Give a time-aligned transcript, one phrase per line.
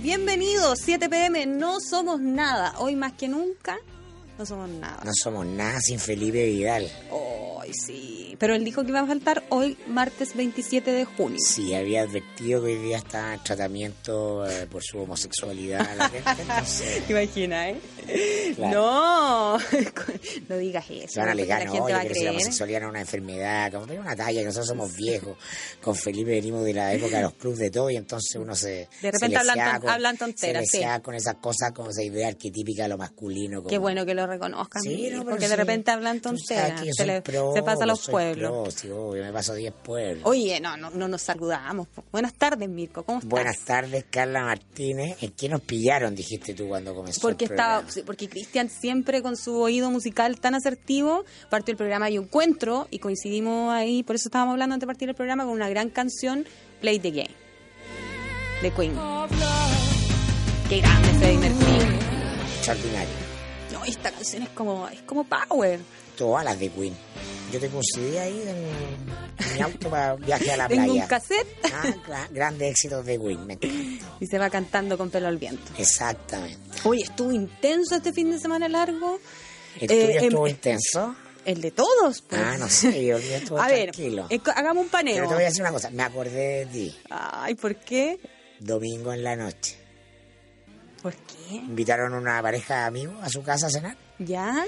[0.00, 0.80] bienvenidos.
[0.84, 2.74] 7 pm, no somos nada.
[2.78, 3.78] Hoy más que nunca,
[4.38, 5.00] no somos nada.
[5.04, 6.90] No somos nada sin Felipe Vidal.
[7.60, 8.36] Ay, sí.
[8.38, 11.38] Pero él dijo que iba a faltar hoy, martes 27 de junio.
[11.44, 15.88] Sí, había advertido que hoy día está en tratamiento eh, por su homosexualidad.
[15.98, 17.02] La gente, no sé.
[17.04, 17.74] ¿Te imaginas,
[18.06, 18.52] eh?
[18.54, 18.80] Claro.
[18.80, 19.58] No,
[20.48, 21.08] no digas eso.
[21.14, 22.86] Se van a alegar, la no, gente va a oye, pero si la homosexualidad no
[22.86, 25.36] es una enfermedad, como pero una talla, que nosotros somos viejos.
[25.82, 28.68] Con Felipe venimos de la época de los clubes de todo y entonces uno se.
[28.68, 30.84] De se repente le hablan ton- hablan tonteras, Se sí.
[31.02, 33.58] con esas cosas, como esa idea arquetípica de lo masculino.
[33.58, 36.80] Como, Qué bueno que lo reconozcan, Sí, no, porque de repente hablan tonteras.
[36.92, 38.50] Se, le- pro, se pasa a los pueblos.
[38.50, 40.22] pro, sí, obvio, me paso 10 pueblos.
[40.26, 41.88] Oye, no, no, no nos saludamos.
[42.12, 43.30] Buenas tardes, Mirko, ¿cómo estás?
[43.30, 45.16] Buenas tardes, Carla Martínez.
[45.22, 49.36] ¿En qué nos pillaron, dijiste tú cuando comenzó Porque el estaba, porque Cristian siempre con
[49.36, 54.28] su oído musical tan asertivo partió el programa Yo Encuentro y coincidimos ahí, por eso
[54.28, 56.46] estábamos hablando antes de partir el programa con una gran canción,
[56.80, 57.30] Play the Game,
[58.62, 58.92] de Queen.
[60.68, 61.96] Qué grande Freddie Mercury.
[62.58, 63.27] Extraordinario.
[63.88, 65.80] Esta canción es como, es como power.
[66.16, 66.94] Todas las de Queen.
[67.52, 71.08] Yo tengo un CD ahí en, mi auto para viaje a la Tengo un playa.
[71.08, 74.06] cassette Ah, gra- grandes éxitos de Queen, me encanta.
[74.20, 75.72] y se va cantando con pelo al viento.
[75.78, 76.58] Exactamente.
[76.84, 79.18] Oye, estuvo intenso este fin de semana largo.
[79.80, 81.16] ¿El Eh, tuyo em- estuvo intenso?
[81.46, 82.20] El de todos.
[82.22, 82.42] pues.
[82.44, 84.26] Ah, no sé, yo estuvo A ver, tranquilo.
[84.28, 85.14] eh, hagamos un paneo.
[85.14, 88.18] Pero te voy a decir una cosa, me acordé de ti, Ay, ¿por qué?
[88.60, 89.77] domingo en la noche.
[91.02, 91.54] ¿Por qué?
[91.56, 93.96] Invitaron una pareja de amigos a su casa a cenar.
[94.18, 94.64] ¿Ya?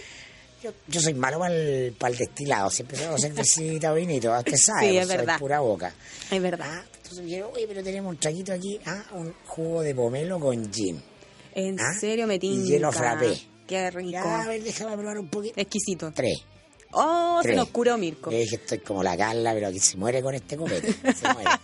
[0.63, 4.91] Yo, yo soy malo para el, para el destilado, siempre tengo cervecita vinito, usted sabe,
[4.91, 5.39] Sí, es soy verdad.
[5.39, 5.93] pura boca.
[6.31, 6.67] Es verdad.
[6.71, 10.71] Ah, entonces me oye, pero tenemos un traguito aquí, ah, un jugo de pomelo con
[10.73, 11.03] gin.
[11.55, 11.95] En ¿Ah?
[11.99, 12.67] serio me Y tinca.
[12.69, 13.41] hielo frappé.
[13.67, 14.11] Qué rico.
[14.11, 15.55] Ya, a ver, déjame probar un poquito.
[15.59, 16.13] Exquisito.
[16.15, 16.39] Tres.
[16.93, 17.57] Oh, se Tres.
[17.57, 18.31] nos curó Mirko.
[18.31, 20.93] Dije, estoy como la Carla, pero aquí se muere con este copete.
[21.15, 21.51] Se muere.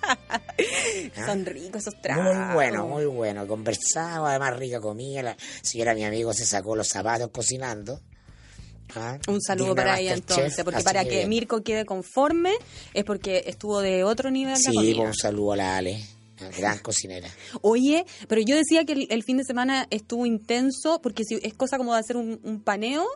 [1.19, 1.27] Ah.
[1.27, 2.35] Son ricos esos tragos.
[2.35, 3.47] Muy bueno, muy bueno.
[3.47, 5.23] Conversaba, además rica comida.
[5.23, 8.01] La señora, mi amigo, se sacó los zapatos cocinando.
[8.95, 11.27] Ah, Un saludo para ella entonces, porque para que.
[11.27, 12.53] Mirko quede conforme
[12.95, 14.97] es porque estuvo de otro nivel la Sí, comida.
[14.97, 16.03] pues, un saludo a la Ale,
[16.59, 17.29] gran cocinera.
[17.61, 21.53] Oye, pero yo decía que el, el fin de semana estuvo intenso porque si, es
[21.55, 23.07] cosa como de hacer un, un paneo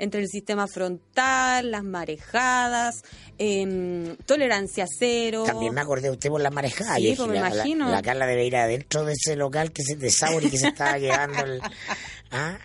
[0.00, 3.02] entre el sistema frontal, las marejadas,
[3.38, 5.44] em, tolerancia cero.
[5.46, 6.96] También me acordé de usted por las marejadas.
[6.96, 7.90] Sí, pues me la, la- imagino.
[7.90, 10.98] La, Carla debe ir adentro de ese local que se, de Sauri que se estaba
[10.98, 11.60] llevando el,
[12.32, 12.58] ah,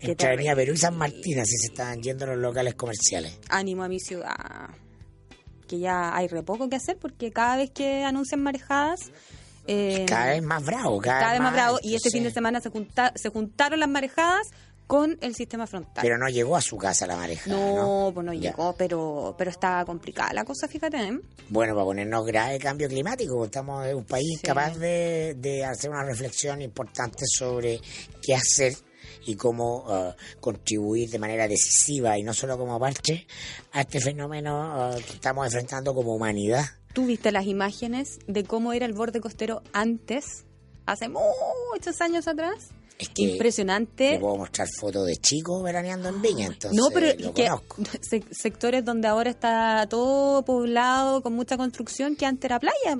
[0.00, 0.28] entre.
[0.28, 3.38] Avenida Perú y San Martín, así se estaban yendo los locales comerciales.
[3.48, 4.36] ánimo a mi ciudad.
[5.66, 9.00] Que ya hay re poco que hacer porque cada vez que anuncian marejadas.
[9.66, 11.78] eh, Cada vez más bravo, cada, cada vez más bravo.
[11.82, 14.48] Y este fin de semana se, junta- se juntaron las marejadas
[14.86, 16.02] con el sistema frontal.
[16.02, 18.06] Pero no llegó a su casa la marejada, ¿no?
[18.06, 18.50] no, pues no Ya.
[18.50, 20.96] llegó, pero, pero estaba complicada la cosa, fíjate.
[20.98, 21.18] ¿eh?
[21.48, 24.46] Bueno, para ponernos grave cambio climático, estamos en un país Sí.
[24.46, 27.80] capaz de, de hacer una reflexión importante sobre
[28.22, 28.74] qué hacer
[29.26, 33.26] y cómo eh, contribuir de manera decisiva y no solo como parche
[33.72, 36.64] a este fenómeno eh, que estamos enfrentando como humanidad.
[36.92, 40.44] ¿Tú viste las imágenes de cómo era el borde costero antes?
[40.86, 42.68] Hace muchos años atrás.
[42.98, 44.12] Es que Impresionante.
[44.12, 47.82] te puedo mostrar fotos de chicos veraneando en Viña, entonces no, pero lo que conozco.
[48.00, 52.96] se- sectores donde ahora está todo poblado con mucha construcción que antes era playa.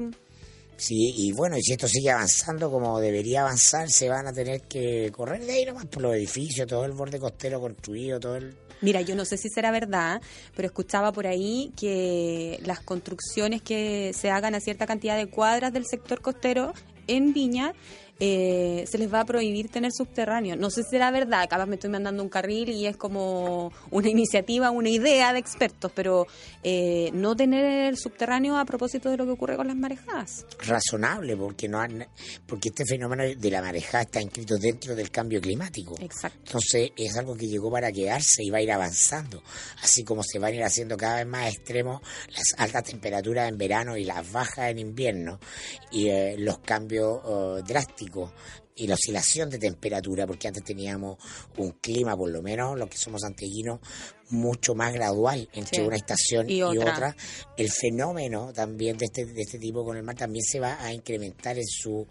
[0.76, 4.62] Sí, y bueno, y si esto sigue avanzando como debería avanzar, se van a tener
[4.62, 8.56] que correr de ahí nomás por los edificios, todo el borde costero construido, todo el...
[8.80, 10.20] Mira, yo no sé si será verdad,
[10.56, 15.72] pero escuchaba por ahí que las construcciones que se hagan a cierta cantidad de cuadras
[15.72, 16.74] del sector costero
[17.06, 17.72] en Viña
[18.20, 20.56] eh, se les va a prohibir tener subterráneo.
[20.56, 24.08] No sé si será verdad, capaz me estoy mandando un carril y es como una
[24.08, 26.26] iniciativa, una idea de expertos, pero
[26.62, 30.46] eh, no tener subterráneo a propósito de lo que ocurre con las marejadas.
[30.66, 32.06] razonable porque no han-
[32.46, 35.96] porque este fenómeno de la marejada está inscrito dentro del cambio climático.
[36.00, 36.38] Exacto.
[36.46, 39.42] Entonces es algo que llegó para quedarse y va a ir avanzando,
[39.82, 43.58] así como se van a ir haciendo cada vez más extremos las altas temperaturas en
[43.58, 45.38] verano y las bajas en invierno
[45.90, 47.62] y eh, los cambios eh,
[48.76, 51.18] y la oscilación de temperatura, porque antes teníamos
[51.58, 53.78] un clima, por lo menos los que somos anteguinos,
[54.30, 55.86] mucho más gradual entre Sí.
[55.86, 56.92] una estación Y y, otra.
[56.92, 57.16] otra.
[57.56, 60.92] El fenómeno también de este, de este tipo con el mar también se va a
[60.92, 62.06] incrementar en su,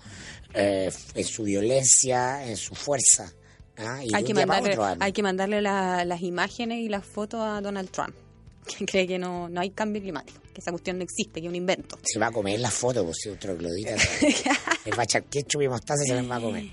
[0.53, 3.33] eh, en su violencia, en su fuerza.
[3.77, 4.01] ¿ah?
[4.03, 7.89] Y Hay que, mandarle, hay que mandarle la- las imágenes y las fotos a Donald
[7.89, 8.15] Trump,
[8.65, 11.49] que cree que no, no hay cambio climático, que esa cuestión no existe, que es
[11.49, 11.97] un invento.
[12.03, 13.95] Se va a comer las fotos, pues si un troglodita.
[13.95, 16.65] Les va a echar ketchup y mostaza y se las va a comer.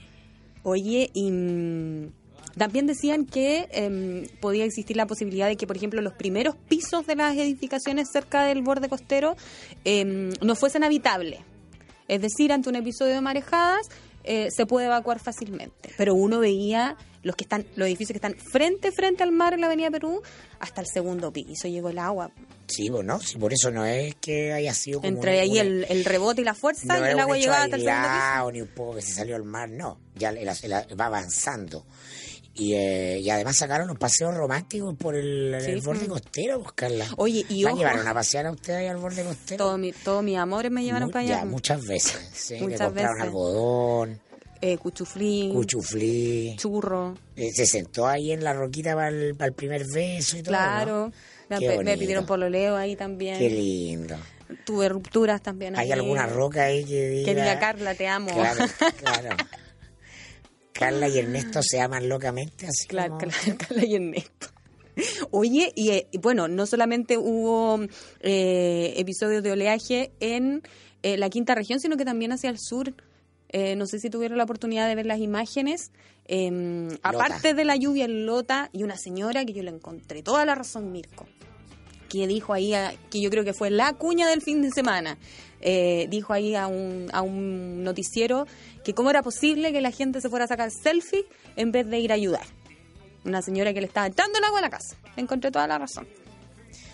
[0.63, 2.13] Oye, y mm,
[2.57, 7.07] también decían que em, podía existir la posibilidad de que, por ejemplo, los primeros pisos
[7.07, 9.37] de las edificaciones cerca del borde costero
[9.85, 11.41] em, no fuesen habitables.
[12.09, 13.89] Es decir, ante un episodio de marejadas
[14.25, 15.91] eh, se puede evacuar fácilmente.
[15.97, 19.61] Pero uno veía los que están, los edificios que están frente frente al mar en
[19.61, 20.23] la Avenida Perú,
[20.59, 22.31] hasta el segundo piso llegó el agua.
[22.67, 25.61] Sí, bueno, sí, por eso no es que haya sido como Entre una- ahí una-
[25.63, 28.53] el, el rebote y la fuerza, no el agua llegaba hasta el segundo piso.
[28.53, 29.99] ni un poco que se salió al mar, no.
[30.17, 31.85] Ya va avanzando.
[32.55, 36.09] Y, eh, y además sacaron un paseo romántico por el, borde mm.
[36.11, 37.07] costero, buscarla.
[37.17, 39.65] Oye, y ¿La ojo, llevaron a pasear a ustedes ahí al borde costero?
[39.65, 41.45] todo mi- todos mis amores me llevaron Mu- para ya, allá.
[41.47, 42.31] muchas veces.
[42.35, 43.29] Sí, le Muchas compraron veces.
[43.29, 44.21] algodón,
[44.63, 46.55] Eh, cuchuflí.
[46.57, 47.15] churro.
[47.37, 50.53] Eh, se sentó ahí en la roquita para el, para el primer beso y todo.
[50.53, 51.13] Claro.
[51.49, 51.61] ¿no?
[51.61, 53.39] Me, me pidieron pololeo ahí también.
[53.39, 54.17] Qué lindo.
[54.65, 55.77] Tuve rupturas también.
[55.77, 55.99] ¿Hay ahí.
[55.99, 57.25] alguna roca ahí que diga...
[57.25, 58.33] Que diga Carla, te amo.
[58.33, 58.65] Claro,
[58.99, 59.37] claro.
[60.73, 63.33] Carla y Ernesto se aman locamente, así Claro, como...
[63.33, 64.49] Carla, Carla y Ernesto.
[65.31, 67.81] Oye, y, eh, y bueno, no solamente hubo
[68.21, 70.63] eh, episodios de oleaje en
[71.03, 72.93] eh, la quinta región, sino que también hacia el sur.
[73.53, 75.91] Eh, no sé si tuvieron la oportunidad de ver las imágenes.
[76.27, 80.45] Eh, aparte de la lluvia en Lota y una señora que yo le encontré toda
[80.45, 81.27] la razón, Mirko,
[82.09, 85.19] que dijo ahí, a- que yo creo que fue la cuña del fin de semana,
[85.61, 88.47] eh, dijo ahí a un, a un noticiero
[88.85, 91.25] que cómo era posible que la gente se fuera a sacar selfie
[91.57, 92.45] en vez de ir a ayudar.
[93.25, 94.97] Una señora que le estaba echando el agua a la casa.
[95.17, 96.07] Le encontré toda la razón.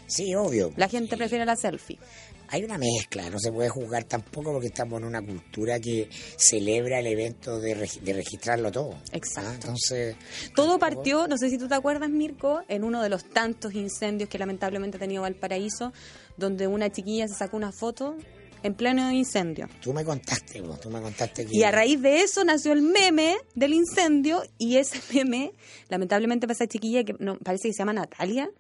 [0.09, 0.73] Sí, obvio.
[0.77, 1.99] La gente prefiere la selfie.
[2.49, 7.01] Hay una mezcla, no se puede juzgar tampoco porque estamos en una cultura que celebra
[7.01, 8.95] el evento de, de registrarlo todo.
[9.13, 9.51] Exacto.
[9.51, 10.17] Ah, Entonces,
[10.55, 14.29] Todo partió, no sé si tú te acuerdas, Mirko, en uno de los tantos incendios
[14.29, 15.93] que lamentablemente ha tenido Valparaíso,
[16.37, 18.17] donde una chiquilla se sacó una foto
[18.63, 19.69] en pleno incendio.
[19.81, 21.57] tú me contaste, vos, tú me contaste que...
[21.57, 25.53] Y a raíz de eso nació el meme del incendio y ese meme,
[25.89, 28.51] lamentablemente para esa chiquilla que no, parece que se llama Natalia,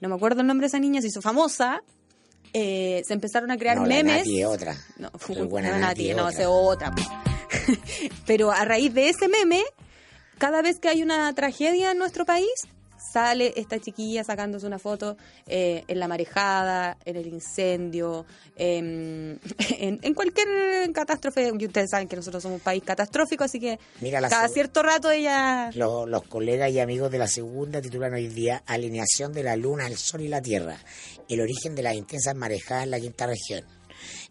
[0.00, 1.82] no me acuerdo el nombre de esa niña, se hizo famosa,
[2.58, 4.26] eh, se empezaron a crear no, la memes.
[4.26, 4.74] Es otra.
[4.96, 6.48] No, El buena no, Nati no, otra.
[6.48, 6.94] otra.
[8.26, 9.62] Pero a raíz de ese meme,
[10.38, 12.48] cada vez que hay una tragedia en nuestro país,
[13.16, 15.16] sale esta chiquilla sacándose una foto
[15.46, 18.26] eh, en la marejada, en el incendio,
[18.56, 19.38] em,
[19.78, 20.46] en, en cualquier
[20.92, 21.50] catástrofe.
[21.58, 25.10] Y ustedes saben que nosotros somos un país catastrófico, así que Mira cada cierto rato
[25.10, 25.70] ella...
[25.74, 29.86] Los, los colegas y amigos de la segunda titulan hoy día Alineación de la Luna,
[29.86, 30.76] el Sol y la Tierra,
[31.30, 33.64] el origen de las intensas marejadas en la quinta región.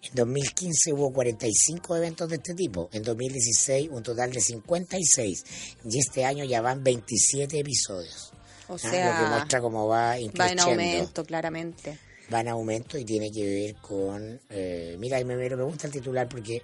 [0.03, 5.43] En 2015 hubo 45 eventos de este tipo, en 2016 un total de 56
[5.85, 8.34] y este año ya van 27 episodios.
[8.67, 11.97] O Ah, sea, lo que muestra cómo va va en aumento, claramente.
[12.33, 14.39] va en aumento y tiene que ver con...
[14.49, 16.61] eh, mira, y me, me gusta el titular porque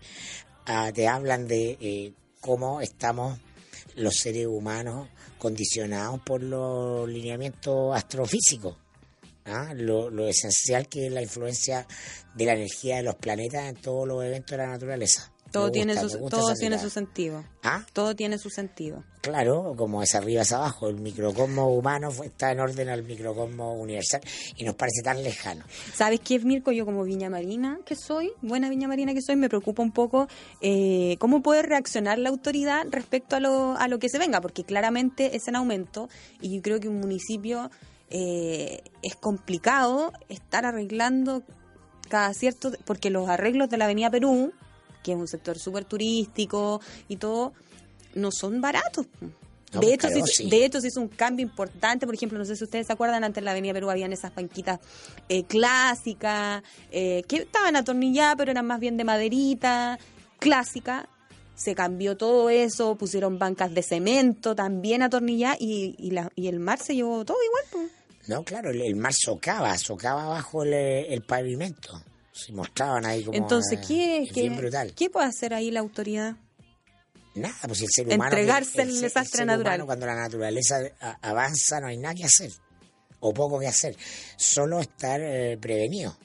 [0.66, 3.38] ah, te hablan de eh, cómo estamos
[3.96, 8.76] los seres humanos condicionados por los lineamientos astrofísicos.
[9.46, 9.74] ¿ah?
[9.76, 11.86] Lo, lo esencial que es la influencia
[12.36, 15.31] de la energía de los planetas en todos los eventos de la naturaleza.
[15.52, 17.44] Todo tiene, su, todo tiene su sentido.
[17.64, 17.86] ¿Ah?
[17.94, 19.04] Todo tiene su sentido.
[19.22, 24.22] Claro, como es arriba es abajo, el microcosmo humano está en orden al microcosmo universal
[24.56, 25.64] y nos parece tan lejano.
[25.94, 26.72] ¿Sabes qué es Mirko?
[26.72, 30.28] Yo como viña marina que soy, buena viña marina que soy, me preocupa un poco
[30.62, 34.64] eh, cómo puede reaccionar la autoridad respecto a lo, a lo que se venga, porque
[34.64, 37.70] claramente es en aumento y yo creo que un municipio
[38.10, 41.44] eh, es complicado estar arreglando
[42.10, 44.52] cada cierto, porque los arreglos de la Avenida Perú,
[45.04, 47.54] que es un sector súper turístico y todo,
[48.16, 49.06] no son baratos.
[49.74, 50.50] No, De pues, hecho, sí.
[50.50, 52.06] de hecho, se hizo un cambio importante.
[52.06, 54.36] Por ejemplo, no sé si ustedes se acuerdan, antes en la Avenida Perú habían esas
[54.36, 54.80] banquitas
[55.30, 59.98] eh, clásicas, eh, que estaban atornilladas, pero eran más bien de maderita,
[60.40, 61.08] clásica.
[61.56, 66.60] se cambió todo eso, pusieron bancas de cemento también atornilladas y, y, la, y el
[66.60, 67.64] mar se llevó todo igual.
[67.72, 67.92] pues.
[68.28, 72.02] No, claro, el, el mar socava, socava bajo el, el pavimento.
[72.46, 73.38] Se mostraban ahí como...
[73.38, 74.94] Entonces, eh, ¿qué, qué, brutal.
[74.96, 76.36] ¿qué puede hacer ahí la autoridad?
[77.36, 78.24] Nada, pues el ser humano...
[78.26, 79.74] Entregarse el- al el- desastre ser natural.
[79.76, 80.80] humano, cuando la naturaleza
[81.22, 82.52] avanza no hay nada que hacer.
[83.20, 83.96] O poco que hacer.
[84.36, 86.18] Solo estar eh, prevenido.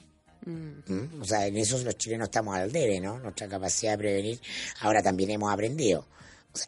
[0.45, 1.21] ¿Mm?
[1.21, 3.19] O sea, en eso los chilenos estamos al debe, ¿no?
[3.19, 4.41] Nuestra capacidad de prevenir.
[4.81, 6.07] Ahora también hemos aprendido.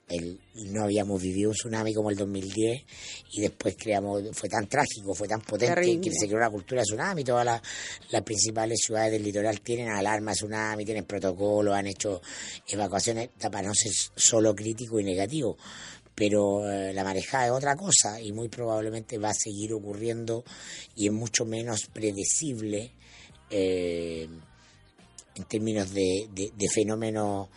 [0.08, 2.84] El- no habíamos vivido un tsunami como el 2010
[3.34, 6.02] y después creamos, fue tan trágico, fue tan potente Terrible.
[6.02, 7.24] que se creó la cultura de tsunami.
[7.24, 7.62] Todas las,
[8.12, 12.22] las principales ciudades del litoral tienen alarma de tsunami, tienen protocolos, han hecho
[12.68, 15.58] evacuaciones para no ser solo crítico y negativo.
[16.16, 20.44] Pero eh, la marejada es otra cosa y muy probablemente va a seguir ocurriendo
[20.96, 22.92] y es mucho menos predecible
[23.50, 24.28] eh,
[25.36, 27.50] en términos de, de, de fenómeno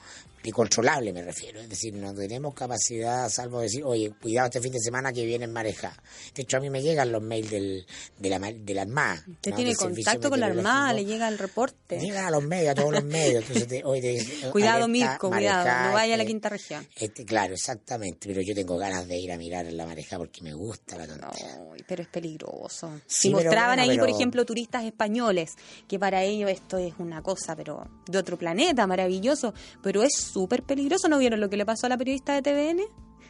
[0.44, 4.80] incontrolable me refiero, es decir, no tenemos capacidad, salvo decir, oye, cuidado este fin de
[4.80, 5.94] semana que viene en mareja.
[6.34, 7.86] De hecho, a mí me llegan los mails del,
[8.18, 9.22] de, la, de la Armada.
[9.28, 9.56] Usted ¿no?
[9.56, 11.98] tiene del contacto con la Armada, le llega el reporte.
[12.00, 13.42] Llegan a los medios, a todos los medios.
[13.42, 16.86] Entonces, te- hoy te dice, Cuidado, Mirko, cuidado, no vaya a la este, quinta región.
[16.96, 20.52] este, claro, exactamente, pero yo tengo ganas de ir a mirar la mareja porque me
[20.54, 21.58] gusta la tontería.
[21.86, 22.90] Pero es peligroso.
[23.06, 25.52] Sí, si mostraban bueno, ahí, por ejemplo, turistas españoles,
[25.88, 30.62] que para ellos esto es una cosa, pero de otro planeta, maravilloso, pero es súper
[30.62, 31.08] peligroso.
[31.08, 32.82] ¿No vieron lo que le pasó a la periodista de TVN?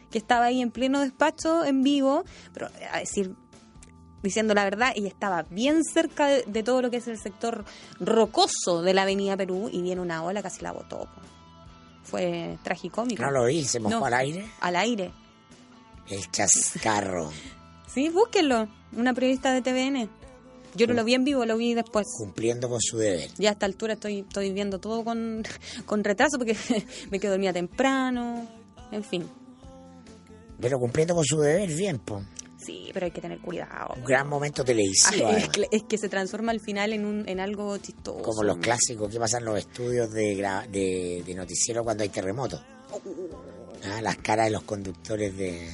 [0.09, 3.35] Que estaba ahí en pleno despacho, en vivo, pero a decir,
[4.21, 7.65] diciendo la verdad, ella estaba bien cerca de, de todo lo que es el sector
[7.99, 11.07] rocoso de la Avenida Perú y viene una ola, casi la botó.
[12.03, 13.23] Fue tragicómico.
[13.23, 14.45] No lo vi, se mojó No, al aire.
[14.59, 15.11] Al aire.
[16.09, 17.31] El chascarro.
[17.87, 18.67] Sí, búsquenlo.
[18.97, 20.09] Una periodista de TVN.
[20.75, 22.05] Yo no lo vi en vivo, lo vi después.
[22.17, 23.29] cumpliendo con su deber.
[23.37, 25.43] Ya a esta altura estoy, estoy viendo todo con,
[25.85, 26.55] con retraso porque
[27.11, 28.47] me quedo dormida temprano.
[28.91, 29.27] En fin.
[30.59, 32.23] Pero cumpliendo con su deber, bien, pues.
[32.65, 33.93] Sí, pero hay que tener cuidado.
[33.97, 35.27] Un gran momento televisivo.
[35.27, 38.21] Ay, es, que, es que se transforma al final en, un, en algo chistoso.
[38.21, 42.61] Como los clásicos que pasan los estudios de, gra- de, de noticiero cuando hay terremotos.
[43.85, 45.69] Ah, las caras de los conductores de...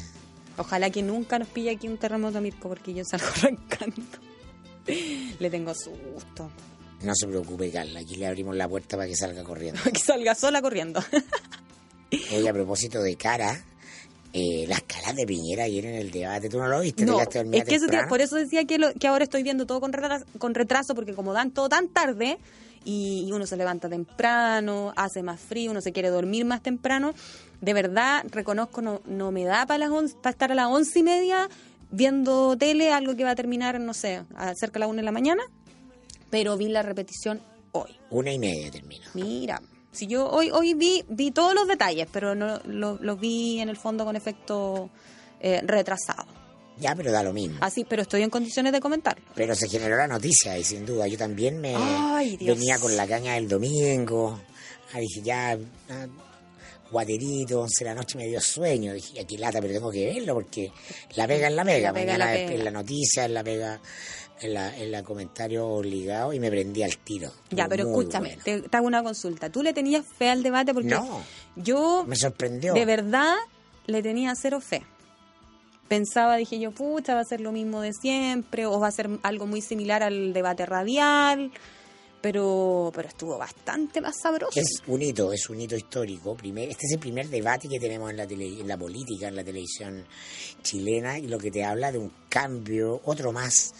[0.57, 4.01] Ojalá que nunca nos pille aquí un terremoto, Mirko, porque yo salgo arrancando.
[5.39, 6.49] Le tengo susto.
[7.01, 9.79] No se preocupe, Carla, aquí le abrimos la puerta para que salga corriendo.
[9.93, 11.01] Que salga sola corriendo.
[12.33, 13.63] Oye, a propósito de cara,
[14.33, 17.05] eh, las caras de Piñera ayer en el debate, ¿tú no lo viste?
[17.05, 19.43] ¿Te No, dormida es que eso te- por eso decía que, lo- que ahora estoy
[19.43, 22.39] viendo todo con retraso, con retraso, porque como dan todo tan tarde
[22.83, 27.13] y, y uno se levanta temprano, hace más frío, uno se quiere dormir más temprano,
[27.61, 30.97] de verdad reconozco no, no me da para las once- para estar a las once
[30.99, 31.47] y media
[31.91, 34.23] viendo tele, algo que va a terminar, no sé,
[34.55, 35.43] cerca de la una de la mañana,
[36.29, 37.41] pero vi la repetición
[37.71, 37.99] hoy.
[38.09, 39.05] Una y media termino.
[39.13, 43.59] Mira, si yo hoy hoy vi vi todos los detalles, pero no los los vi
[43.59, 44.89] en el fondo con efecto
[45.39, 46.25] eh, retrasado.
[46.79, 47.57] Ya, pero da lo mismo.
[47.59, 49.23] Así, pero estoy en condiciones de comentarlo.
[49.35, 53.05] Pero se generó la noticia y sin duda yo también me Ay, venía con la
[53.05, 54.39] caña del domingo.
[54.93, 55.57] Ah, dije ya,
[55.89, 56.07] ah,
[56.91, 58.93] guaterito, 11 de la noche me dio sueño.
[58.93, 60.71] Dije, aquí lata, pero tengo que verlo porque
[61.15, 61.87] la pega en la pega.
[61.89, 62.59] La pega en Mañana la es- pega.
[62.59, 63.79] en la noticia, en la pega,
[64.41, 67.31] en la, en la comentario obligado y me prendí al tiro.
[67.51, 68.43] Ya, pero muy escúchame, bueno.
[68.43, 69.49] te, te hago una consulta.
[69.51, 70.73] ¿Tú le tenías fe al debate?
[70.73, 71.21] Porque No,
[71.55, 72.73] yo, me sorprendió.
[72.73, 73.35] de verdad,
[73.85, 74.83] le tenía cero fe.
[75.87, 79.09] Pensaba, dije yo, pucha, va a ser lo mismo de siempre, o va a ser
[79.23, 81.51] algo muy similar al debate radial,
[82.21, 84.59] pero, pero estuvo bastante más sabroso.
[84.59, 86.35] Es un hito, es un hito histórico.
[86.35, 89.35] Primer, este es el primer debate que tenemos en la, tele- en la política, en
[89.35, 90.05] la televisión
[90.61, 93.73] chilena, y lo que te habla de un cambio, otro más,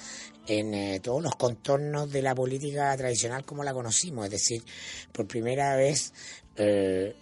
[0.47, 4.25] en eh, todos los contornos de la política tradicional como la conocimos.
[4.25, 4.63] Es decir,
[5.11, 6.13] por primera vez
[6.55, 7.15] eh,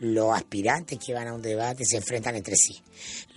[0.00, 2.82] los aspirantes que van a un debate se enfrentan entre sí.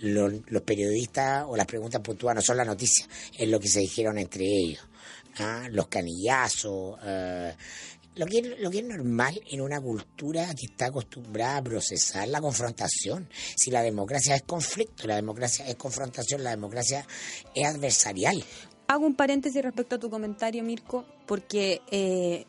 [0.00, 3.06] Los, los periodistas o las preguntas puntuales no son la noticia,
[3.38, 4.82] es lo que se dijeron entre ellos.
[5.40, 5.68] ¿Ah?
[5.70, 6.98] Los canillazos.
[7.04, 7.54] eh,
[8.18, 12.40] lo que, lo que es normal en una cultura que está acostumbrada a procesar la
[12.40, 13.28] confrontación.
[13.56, 17.06] Si la democracia es conflicto, la democracia es confrontación, la democracia
[17.54, 18.42] es adversarial.
[18.88, 22.44] Hago un paréntesis respecto a tu comentario, Mirko, porque eh,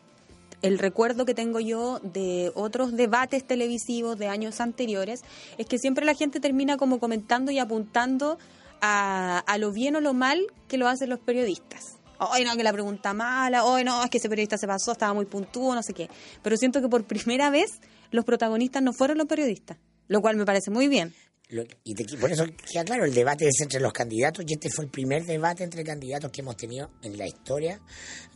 [0.62, 5.20] el recuerdo que tengo yo de otros debates televisivos de años anteriores
[5.56, 8.38] es que siempre la gente termina como comentando y apuntando
[8.80, 11.99] a, a lo bien o lo mal que lo hacen los periodistas.
[12.20, 15.14] Hoy no, que la pregunta mala, hoy no, es que ese periodista se pasó, estaba
[15.14, 16.08] muy puntúo, no sé qué.
[16.42, 20.44] Pero siento que por primera vez los protagonistas no fueron los periodistas, lo cual me
[20.44, 21.14] parece muy bien.
[21.48, 24.84] lo- y por eso queda claro, el debate es entre los candidatos y este fue
[24.84, 27.80] el primer debate entre candidatos que hemos tenido en la historia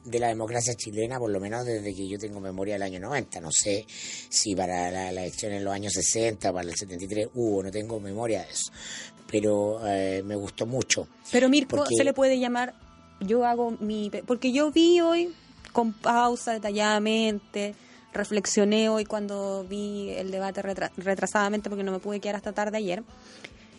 [0.04, 3.40] de la democracia chilena, por lo menos desde que yo tengo memoria del año 90.
[3.40, 7.62] No sé si para la, la elección en los años 60, para el 73 hubo,
[7.62, 8.72] no tengo memoria de eso.
[9.30, 11.06] Pero eh, me gustó mucho.
[11.30, 12.74] Pero Mirko se le puede llamar,
[13.26, 14.10] yo hago mi...
[14.26, 15.32] Porque yo vi hoy
[15.72, 17.74] con pausa, detalladamente,
[18.12, 22.78] reflexioné hoy cuando vi el debate retra- retrasadamente porque no me pude quedar hasta tarde
[22.78, 23.02] ayer.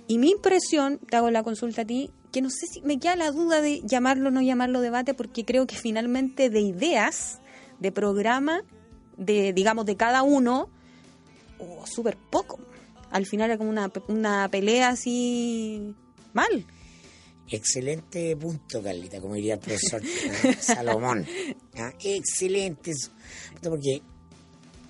[0.08, 3.16] Y mi impresión, te hago la consulta a ti, que no sé si me queda
[3.16, 7.40] la duda de llamarlo o no llamarlo debate porque creo que finalmente de ideas,
[7.80, 8.62] de programa,
[9.18, 10.70] de digamos de cada uno,
[11.58, 12.60] hubo súper poco.
[13.10, 15.96] Al final era como una, una pelea así
[16.34, 16.66] mal.
[17.50, 20.02] Excelente punto, Carlita, como diría el profesor.
[20.60, 21.26] Salomón.
[21.78, 21.94] ¿ah?
[22.04, 22.92] Excelente.
[23.62, 24.02] Porque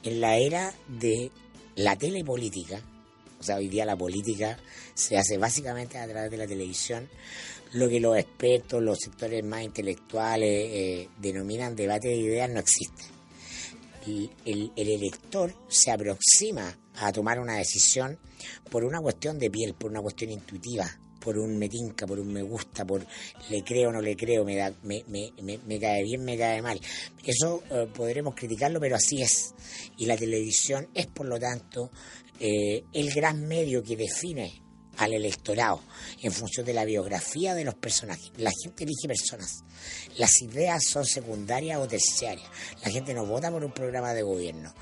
[0.04, 1.32] en la era de
[1.76, 2.82] la telepolítica,
[3.40, 4.58] o sea, hoy día la política
[4.94, 7.10] se hace básicamente a través de la televisión,
[7.74, 13.04] lo que los expertos, los sectores más intelectuales eh, denominan debate de ideas no existe.
[14.08, 18.18] Y el, el elector se aproxima a tomar una decisión
[18.70, 20.90] por una cuestión de piel, por una cuestión intuitiva,
[21.26, 23.04] por un me tinca, por un me gusta, por
[23.50, 26.38] le creo o no le creo, me, da, me, me, me, me cae bien, me
[26.38, 26.80] cae mal.
[27.26, 29.56] Eso eh, podremos criticarlo, pero así es.
[29.98, 31.90] Y la televisión es, por lo tanto,
[32.40, 34.65] eh, el gran medio que define
[34.98, 35.82] al electorado
[36.22, 38.32] en función de la biografía de los personajes.
[38.38, 39.64] La gente elige personas.
[40.18, 42.48] Las ideas son secundarias o terciarias.
[42.84, 44.74] La gente no vota por un programa de gobierno.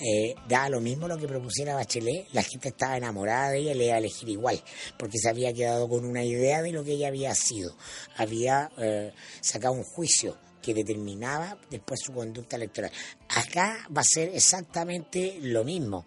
[0.00, 3.74] Eh, da lo mismo lo que propusiera Bachelet, la gente estaba enamorada de ella y
[3.74, 4.62] le iba a elegir igual,
[4.98, 7.76] porque se había quedado con una idea de lo que ella había sido.
[8.16, 9.12] Había eh,
[9.42, 12.90] sacado un juicio que determinaba después su conducta electoral.
[13.28, 16.04] Acá va a ser exactamente lo mismo.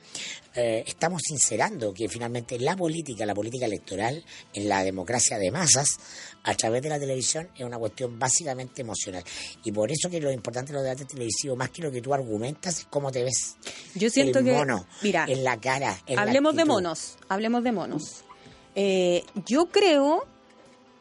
[0.56, 5.98] Eh, estamos sincerando que finalmente la política, la política electoral, en la democracia de masas,
[6.44, 9.24] a través de la televisión, es una cuestión básicamente emocional.
[9.64, 12.14] Y por eso que lo importante de los debates televisivos, más que lo que tú
[12.14, 13.56] argumentas, es cómo te ves.
[13.96, 14.54] Yo siento el que.
[14.54, 15.98] mono, mira, en la cara.
[16.06, 17.16] en la hablemos de monos.
[17.30, 18.24] Hablemos de monos.
[18.76, 20.28] Eh, yo creo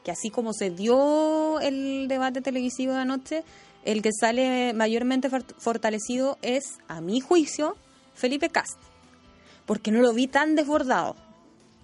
[0.05, 3.45] que así como se dio el debate televisivo de anoche,
[3.85, 7.77] el que sale mayormente fort- fortalecido es, a mi juicio,
[8.15, 8.79] Felipe Cast.
[9.67, 11.17] Porque no lo vi tan desbordado.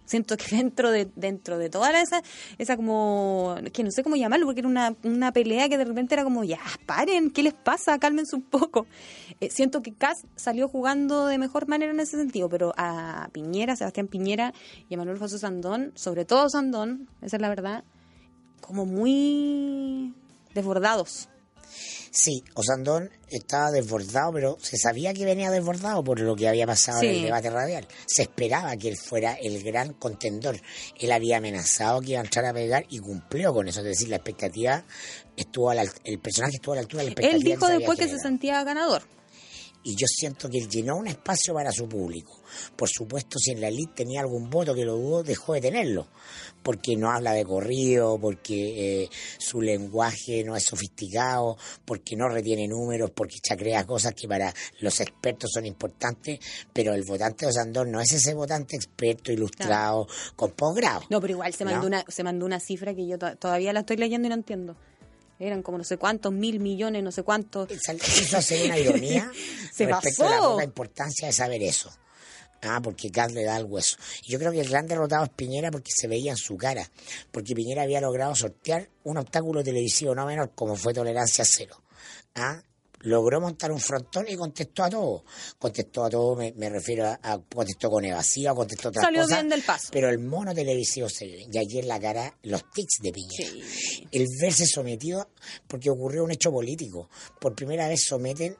[0.04, 2.22] Siento que dentro de dentro de toda esa
[2.56, 6.14] esa como que no sé cómo llamarlo porque era una, una pelea que de repente
[6.14, 8.86] era como ya paren qué les pasa cálmense un poco
[9.40, 13.76] Eh, siento que Cas salió jugando de mejor manera en ese sentido pero a Piñera
[13.76, 14.54] Sebastián Piñera
[14.88, 17.84] y a Manuel José Sandón sobre todo Sandón esa es la verdad
[18.60, 20.14] como muy
[20.54, 21.28] desbordados
[22.10, 27.02] Sí, Osandón estaba desbordado, pero se sabía que venía desbordado por lo que había pasado
[27.02, 27.86] en el debate radial.
[28.06, 30.60] Se esperaba que él fuera el gran contendor.
[30.98, 33.80] Él había amenazado que iba a entrar a pegar y cumplió con eso.
[33.80, 34.84] Es decir, la expectativa
[35.36, 37.36] estuvo a la, el personaje estuvo a la altura de la expectativa.
[37.36, 39.02] él dijo después que se sentía ganador
[39.90, 42.40] y yo siento que él llenó un espacio para su público.
[42.76, 46.06] Por supuesto, si en la elite tenía algún voto que lo dudó, dejó de tenerlo,
[46.62, 52.68] porque no habla de corrido, porque eh, su lenguaje no es sofisticado, porque no retiene
[52.68, 56.38] números, porque chacrea cosas que para los expertos son importantes,
[56.72, 61.02] pero el votante de Osandón no es ese votante experto, ilustrado, con posgrado.
[61.10, 61.70] no pero igual se ¿no?
[61.70, 64.34] mandó una se mandó una cifra que yo to- todavía la estoy leyendo y no
[64.34, 64.76] entiendo
[65.38, 69.30] eran como no sé cuántos mil millones no sé cuántos quiso hacer una ironía
[69.72, 70.50] Se respecto a la pasó.
[70.52, 71.90] poca importancia de saber eso.
[72.62, 73.96] Ah, porque Gas le da el hueso.
[74.24, 76.90] Y yo creo que el gran derrotado es Piñera porque se veía en su cara.
[77.30, 81.80] Porque Piñera había logrado sortear un obstáculo televisivo no menor como fue tolerancia cero.
[82.34, 82.60] Ah,
[83.00, 85.24] logró montar un frontón y contestó a todo.
[85.58, 89.38] Contestó a todo, me, me refiero a, a- contestó con evasiva, contestó otras Salió cosas.
[89.38, 89.88] bien del paso.
[89.92, 91.46] Pero el mono televisivo se ve.
[91.52, 94.06] Y allí en la cara los tics de Piñera Sí.
[94.12, 95.28] el verse sometido
[95.66, 97.08] porque ocurrió un hecho político.
[97.40, 98.56] Por primera vez someten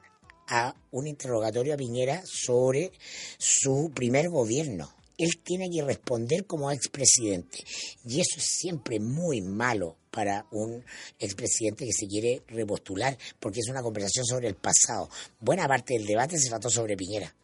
[0.47, 2.91] a un interrogatorio a Piñera sobre
[3.37, 4.91] su primer gobierno.
[5.19, 7.59] Él tiene que responder como expresidente.
[8.05, 10.83] Y eso es siempre muy malo para un
[11.19, 15.09] expresidente que se quiere repostular, porque es una conversación sobre el pasado.
[15.39, 17.35] Buena parte del debate se trató sobre Piñera.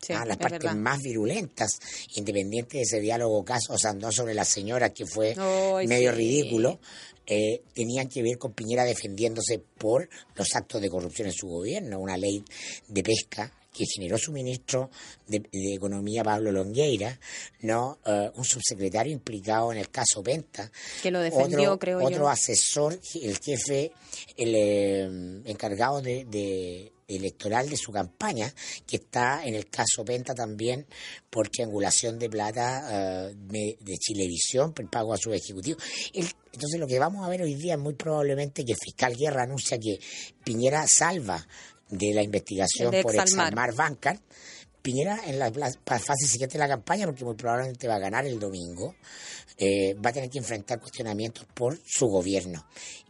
[0.00, 0.76] Sí, Ah, las es partes verdad.
[0.76, 1.78] más virulentas,
[2.14, 5.34] independiente de ese diálogo caso o Sandón sobre la señora, que fue
[5.86, 6.16] medio sí.
[6.16, 6.80] ridículo,
[7.26, 11.98] eh, tenían que ver con Piñera defendiéndose por los actos de corrupción en su gobierno,
[11.98, 12.44] una ley
[12.88, 14.90] de pesca que generó su ministro
[15.26, 17.18] de, de Economía, Pablo Longueira,
[17.60, 20.70] no Eh, un subsecretario implicado en el caso Penta,
[21.02, 22.28] Que lo defendió, otro, creo otro yo.
[22.28, 23.92] asesor, el jefe,
[24.36, 28.52] el eh, encargado de, de, electoral de su campaña,
[28.86, 30.86] que está en el caso Penta también
[31.30, 33.34] por triangulación de plata eh,
[33.80, 35.78] de Chilevisión, por pago a su ejecutivo.
[36.14, 39.42] entonces lo que vamos a ver hoy día es muy probablemente que el fiscal Guerra
[39.42, 39.98] anuncia que
[40.44, 41.46] Piñera salva
[41.88, 44.20] de la investigación por exalmar Bancar.
[44.82, 48.38] Piñera en la, fase siguiente de la campaña, porque muy probablemente va a ganar el
[48.38, 48.94] domingo,
[49.58, 52.64] eh, va a tener que enfrentar cuestionamientos por su gobierno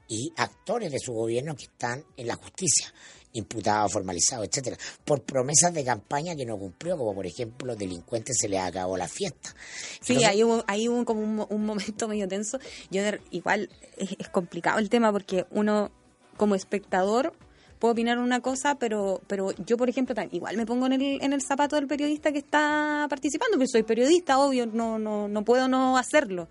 [0.08, 2.92] y actores de su gobierno que están en la justicia
[3.36, 8.36] imputados, formalizados, etcétera, por promesas de campaña que no cumplió, como por ejemplo, los delincuentes
[8.40, 9.54] se les acabó la fiesta.
[10.00, 12.58] Sí, ahí hubo, ahí hubo como un, momento medio tenso.
[12.90, 15.90] Yo igual es, complicado el tema porque uno
[16.36, 17.34] como espectador
[17.78, 21.32] puedo opinar una cosa, pero pero yo, por ejemplo, igual me pongo en el, en
[21.32, 25.68] el zapato del periodista que está participando, porque soy periodista, obvio, no, no, no puedo
[25.68, 26.48] no hacerlo.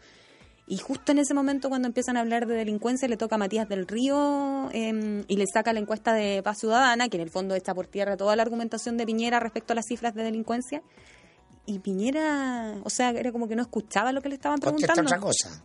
[0.67, 3.69] Y justo en ese momento, cuando empiezan a hablar de delincuencia, le toca a Matías
[3.69, 7.53] del Río em, y le saca la encuesta de Paz Ciudadana, que en el fondo
[7.53, 10.81] está por tierra toda la argumentación de Piñera respecto a las cifras de delincuencia.
[11.67, 14.93] Y Piñera, o sea, era como que no escuchaba lo que le estaban preguntando.
[14.95, 15.63] Contesta otra cosa.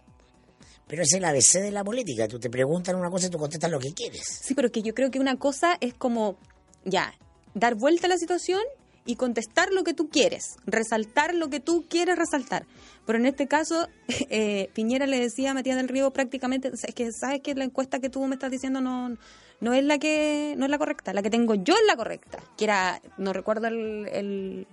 [0.90, 2.26] Pero es el ABC de la política.
[2.26, 4.40] Tú te preguntan una cosa y tú contestas lo que quieres.
[4.42, 6.36] Sí, pero que yo creo que una cosa es como,
[6.84, 7.14] ya,
[7.54, 8.60] dar vuelta a la situación
[9.06, 12.66] y contestar lo que tú quieres, resaltar lo que tú quieres resaltar.
[13.06, 13.88] Pero en este caso,
[14.30, 18.00] eh, Piñera le decía a Matías del Río prácticamente, es que sabes que la encuesta
[18.00, 19.16] que tú me estás diciendo no,
[19.60, 22.38] no es la que no es la correcta, la que tengo yo es la correcta,
[22.56, 24.66] que era, no recuerdo el,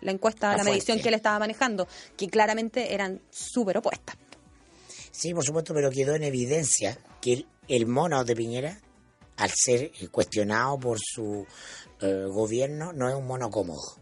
[0.00, 4.16] la encuesta, la, medición que él estaba manejando, que claramente eran súper opuestas.
[5.10, 8.80] Sí, por supuesto, pero quedó en evidencia que el, el mono de Piñera,
[9.36, 11.46] al ser cuestionado por su
[12.00, 14.00] eh, gobierno no es un mono cómodo.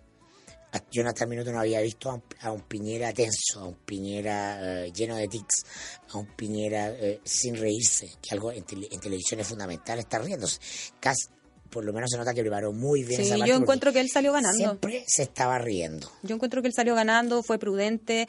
[0.90, 4.85] Yo en hasta el minuto no había visto a un, Piñera tenso, a un Piñera
[4.85, 5.64] eh, lleno de tics,
[6.11, 10.61] a un Piñera eh, sin reírse, que algo en, televisión es fundamental, está riéndose.
[11.01, 11.29] Casi,
[11.70, 14.33] por lo menos se nota que preparó muy bien sí, yo encuentro que él salió
[14.33, 14.57] ganando.
[14.57, 16.11] Siempre se estaba riendo.
[16.22, 18.28] Yo encuentro que él salió ganando, fue prudente,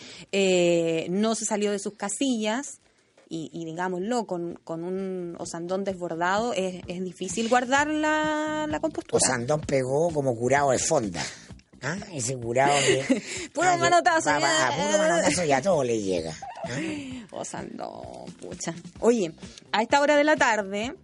[1.10, 2.80] no se salió de sus casillas
[3.32, 9.18] y, digámoslo, con, con un Osandón desbordado es, es difícil guardar la, la compostura.
[9.18, 11.24] Osandón pegó como curado de fonda.
[11.82, 11.96] ¿Ah?
[12.12, 13.22] Ese curado que...
[13.54, 14.32] puro manotazo.
[14.32, 16.36] a puro manotazo y a todo le llega.
[16.66, 17.28] ¿ah?
[17.32, 18.74] Osandón, pucha.
[19.00, 19.32] Oye,
[19.72, 20.96] a esta hora de la tarde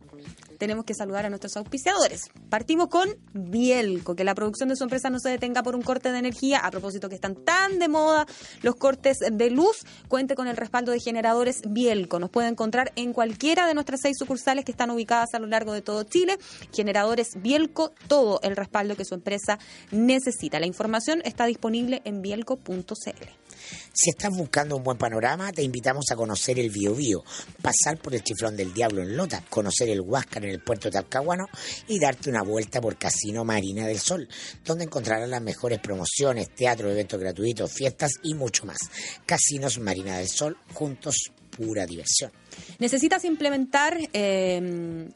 [0.55, 2.29] tenemos que saludar a nuestros auspiciadores.
[2.49, 6.11] Partimos con Bielco, que la producción de su empresa no se detenga por un corte
[6.11, 6.59] de energía.
[6.59, 8.25] A propósito que están tan de moda
[8.61, 12.19] los cortes de luz, cuente con el respaldo de generadores Bielco.
[12.19, 15.73] Nos puede encontrar en cualquiera de nuestras seis sucursales que están ubicadas a lo largo
[15.73, 16.37] de todo Chile.
[16.73, 19.59] Generadores Bielco, todo el respaldo que su empresa
[19.91, 20.59] necesita.
[20.59, 23.44] La información está disponible en bielco.cl.
[23.93, 27.23] Si estás buscando un buen panorama, te invitamos a conocer el Biobío,
[27.61, 31.47] pasar por el Chiflón del Diablo en Lota, conocer el Huáscar en el puerto Talcahuano
[31.87, 34.27] y darte una vuelta por Casino Marina del Sol,
[34.63, 38.77] donde encontrarás las mejores promociones, teatro, eventos gratuitos, fiestas y mucho más.
[39.25, 42.31] Casinos Marina del Sol, juntos pura diversión.
[42.79, 45.09] ¿Necesitas implementar eh,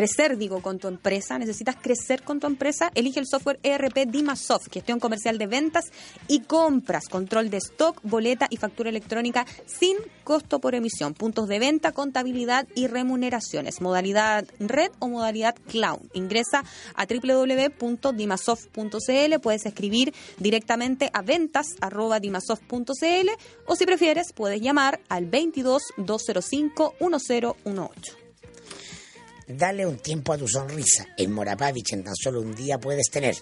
[0.00, 4.72] crecer, digo, con tu empresa, necesitas crecer con tu empresa, elige el software ERP Dimasoft,
[4.72, 5.92] gestión comercial de ventas
[6.26, 11.58] y compras, control de stock, boleta y factura electrónica sin costo por emisión, puntos de
[11.58, 16.00] venta, contabilidad y remuneraciones, modalidad red o modalidad cloud.
[16.14, 23.28] Ingresa a www.dimasoft.cl, puedes escribir directamente a ventas@dimasoft.cl
[23.66, 28.19] o si prefieres puedes llamar al 22 205 1018.
[29.56, 31.08] Dale un tiempo a tu sonrisa.
[31.16, 33.34] En Morapavich en tan solo un día puedes tener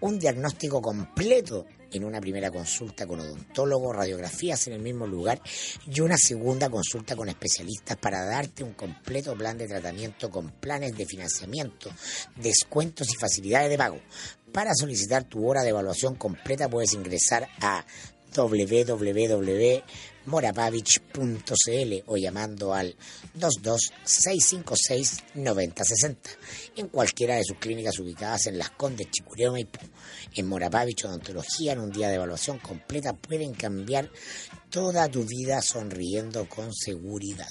[0.00, 5.40] un diagnóstico completo en una primera consulta con odontólogo, radiografías en el mismo lugar
[5.86, 10.96] y una segunda consulta con especialistas para darte un completo plan de tratamiento con planes
[10.96, 11.92] de financiamiento,
[12.34, 14.00] descuentos y facilidades de pago.
[14.52, 17.86] Para solicitar tu hora de evaluación completa puedes ingresar a
[20.26, 22.96] www.morapavich.cl o llamando al
[23.38, 26.16] 226569060
[26.76, 29.68] en cualquiera de sus clínicas ubicadas en Las Condes, Chicureo y
[30.34, 34.10] En Morapavich Odontología, en un día de evaluación completa, pueden cambiar
[34.70, 37.48] toda tu vida sonriendo con seguridad.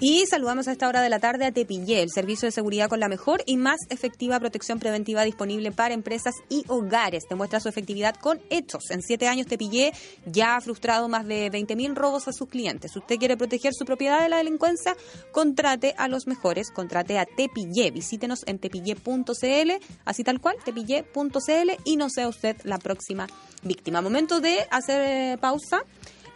[0.00, 3.00] Y saludamos a esta hora de la tarde a Tepillé, el servicio de seguridad con
[3.00, 7.24] la mejor y más efectiva protección preventiva disponible para empresas y hogares.
[7.28, 8.90] Demuestra su efectividad con hechos.
[8.90, 9.92] En siete años Tepillé
[10.24, 12.92] ya ha frustrado más de 20.000 robos a sus clientes.
[12.92, 14.96] Si usted quiere proteger su propiedad de la delincuencia,
[15.32, 17.90] contrate a los mejores, contrate a Tepillé.
[17.90, 19.70] Visítenos en tepillé.cl,
[20.04, 23.26] así tal cual, tepillé.cl y no sea usted la próxima
[23.64, 24.00] víctima.
[24.00, 25.02] Momento de hacer
[25.34, 25.82] eh, pausa.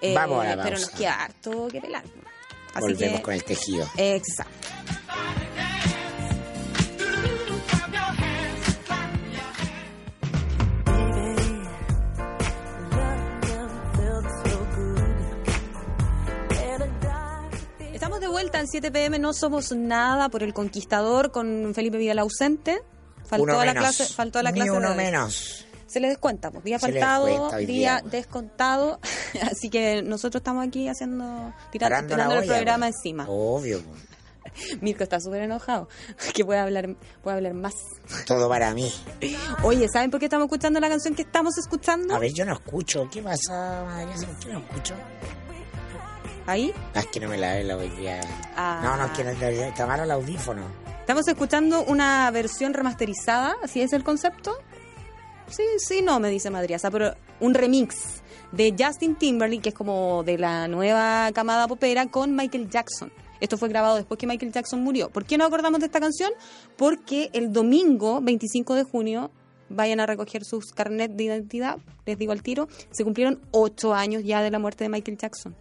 [0.01, 2.03] Eh, Vamos a Pero nos queda harto que pelar.
[2.81, 3.89] Volvemos con el tejido.
[3.97, 4.69] Exacto.
[17.93, 22.19] Estamos de vuelta en 7 pm, no somos nada por el conquistador con Felipe Vidal
[22.19, 22.83] ausente.
[23.27, 24.71] Faltó la clase, faltó la Ni clase.
[24.73, 25.67] uno menos.
[25.93, 28.13] Se le descuenta, pues día faltado, día, día, pues.
[28.13, 28.99] descontado,
[29.51, 32.97] así que nosotros estamos aquí haciendo tirando, el olla, programa pues.
[32.97, 33.27] encima.
[33.29, 33.83] Obvio.
[33.83, 34.13] pues.
[34.81, 35.89] Mirko está súper enojado,
[36.35, 37.75] que puede hablar, puede hablar más.
[38.27, 38.91] Todo para mí.
[39.65, 42.15] Oye, ¿saben por qué estamos escuchando la canción que estamos escuchando?
[42.15, 43.09] A ver, yo no escucho.
[43.11, 44.27] ¿Qué pasa, Madrid?
[44.27, 44.95] ¿Por qué no escucho?
[46.47, 48.21] Ahí Ah, es que no me la ve la día.
[48.57, 48.81] Ah.
[48.83, 50.63] No, no, es que no, está malo el audífono.
[51.01, 54.59] estamos escuchando una versión remasterizada, ¿así es el concepto?
[55.49, 60.23] Sí, sí, no, me dice Madriasa, pero un remix de Justin Timberlake, que es como
[60.25, 63.13] de la nueva camada popera, con Michael Jackson.
[63.41, 65.11] Esto fue grabado después que Michael Jackson murió.
[65.11, 66.31] ¿Por qué nos acordamos de esta canción?
[66.77, 69.33] Porque el domingo 25 de junio
[69.69, 74.23] vayan a recoger sus carnet de identidad, les digo al tiro, se cumplieron ocho años
[74.25, 75.57] ya de la muerte de Michael Jackson.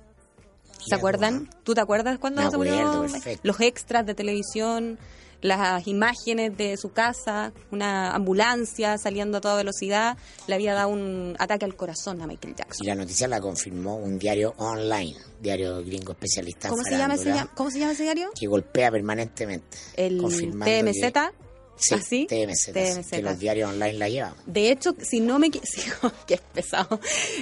[0.85, 1.49] ¿Se acuerdan?
[1.63, 3.01] ¿Tú te acuerdas cuando se murió?
[3.01, 3.41] perfecto.
[3.43, 4.97] Los extras de televisión,
[5.41, 11.36] las imágenes de su casa, una ambulancia saliendo a toda velocidad, le había dado un
[11.39, 12.88] ataque al corazón a Michael Y Jackson.
[12.88, 17.71] la noticia la confirmó un diario online, diario gringo especialista ¿Cómo se, llama ese, ¿Cómo
[17.71, 18.30] se llama ese diario?
[18.39, 19.77] que golpea permanentemente.
[19.95, 21.12] El TMZ.
[21.12, 21.51] que-
[21.84, 22.27] Sí, ¿Así?
[22.27, 23.10] TMZ, TMZ.
[23.10, 24.36] que los diarios online la llevan.
[24.45, 25.82] De hecho, si no me equi- sí,
[26.27, 26.99] que es pesado.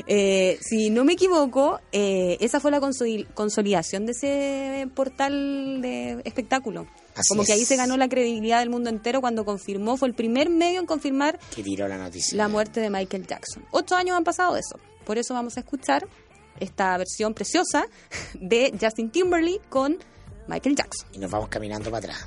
[0.08, 6.22] Eh, si no me equivoco, eh, esa fue la consoli- consolidación de ese portal de
[6.24, 6.88] espectáculo.
[7.16, 10.14] Así Como que ahí se ganó la credibilidad del mundo entero cuando confirmó, fue el
[10.14, 12.38] primer medio en confirmar Que tiró la noticia.
[12.38, 13.66] la muerte de Michael Jackson.
[13.72, 14.80] Ocho años han pasado de eso.
[15.06, 16.08] Por eso vamos a escuchar
[16.60, 17.86] esta versión preciosa
[18.36, 19.98] de Justin Timberlake con
[20.48, 21.08] Michael Jackson.
[21.14, 22.26] Y nos vamos caminando para atrás.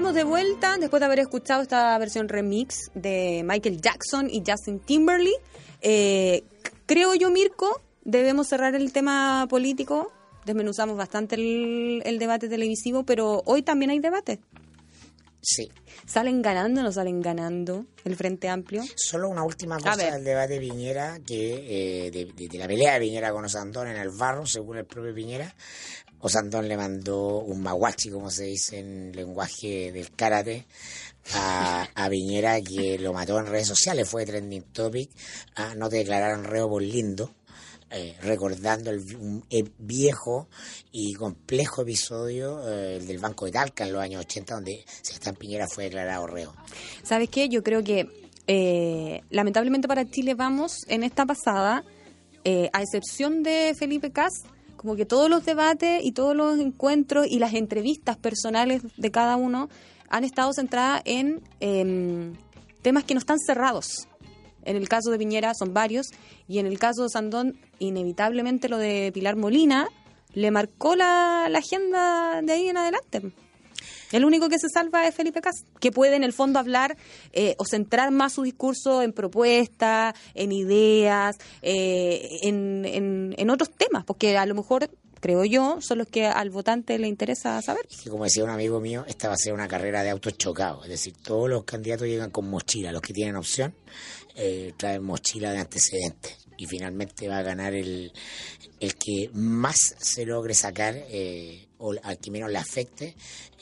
[0.00, 4.80] Estamos de vuelta después de haber escuchado esta versión remix de Michael Jackson y Justin
[4.80, 5.42] Timberlake.
[5.82, 6.42] Eh,
[6.86, 10.10] creo yo, Mirko, debemos cerrar el tema político.
[10.46, 14.40] Desmenuzamos bastante el, el debate televisivo, pero hoy también hay debate.
[15.42, 15.70] Sí.
[16.06, 18.82] ¿Salen ganando o no salen ganando el Frente Amplio?
[18.96, 22.94] Solo una última cosa del debate de Piñera, que eh, de, de- de la pelea
[22.94, 25.54] de Piñera con Osandón en el barro, según el propio Piñera.
[26.20, 30.66] Osandón le mandó un maguachi, como se dice en lenguaje del karate,
[31.34, 35.10] a, a Piñera, que lo mató en redes sociales, fue trending topic.
[35.56, 37.34] Ah, no te declararon reo por lindo.
[37.92, 40.48] eh, recordando el, un eh, viejo
[40.92, 45.34] y complejo episodio eh, el del Banco de Talca en los años 80, donde Sebastián
[45.34, 46.54] Piñera fue declarado reo.
[47.02, 47.48] ¿Sabes qué?
[47.48, 48.06] Yo creo que
[48.46, 51.84] eh, lamentablemente para Chile vamos en esta pasada,
[52.72, 54.44] a excepción de Felipe Cas,
[54.80, 59.36] como que todos los debates y todos los encuentros y las entrevistas personales de cada
[59.36, 59.68] uno
[60.08, 62.32] han estado centradas en em,
[62.80, 64.08] temas que no están cerrados.
[64.64, 66.06] En el caso de Piñera son varios.
[66.48, 69.86] Y en el caso de Sandón, inevitablemente lo de Pilar Molina
[70.32, 73.32] le marcó la, la agenda de ahí en adelante.
[74.12, 76.96] El único que se salva es Felipe Cas, que puede en el fondo hablar
[77.32, 84.04] eh, o centrar más su discurso en propuestas, en ideas, eh, en, en, otros temas,
[84.04, 87.86] porque a lo mejor, creo yo, son los que al votante le interesa saber.
[87.88, 90.36] Es que como decía un amigo mío, esta va a ser una carrera de autos
[90.36, 90.84] chocados.
[90.84, 92.92] Es decir, todos los candidatos llegan con mochila.
[92.92, 93.74] Los que tienen opción
[94.34, 96.36] eh, traen mochila de antecedentes.
[96.56, 98.12] Y finalmente va a ganar el,
[98.80, 103.14] el que más se logre sacar eh, o al que menos le afecte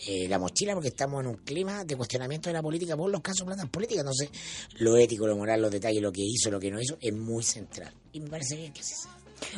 [0.06, 3.20] eh, la mochila, porque estamos en un clima de cuestionamiento de la política por los
[3.20, 4.00] casos plantas políticas.
[4.00, 4.30] Entonces,
[4.78, 7.42] lo ético, lo moral, los detalles, lo que hizo, lo que no hizo, es muy
[7.42, 7.92] central.
[8.12, 9.10] Y me parece bien que sea.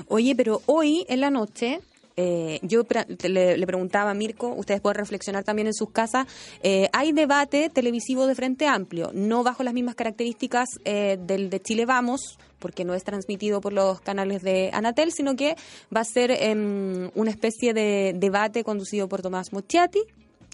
[0.09, 1.81] Oye, pero hoy en la noche
[2.21, 6.27] eh, yo pre- le preguntaba a Mirko, ustedes pueden reflexionar también en sus casas,
[6.63, 11.61] eh, hay debate televisivo de Frente Amplio, no bajo las mismas características eh, del de
[11.61, 15.57] Chile Vamos, porque no es transmitido por los canales de Anatel, sino que
[15.95, 20.01] va a ser em, una especie de debate conducido por Tomás Mochiati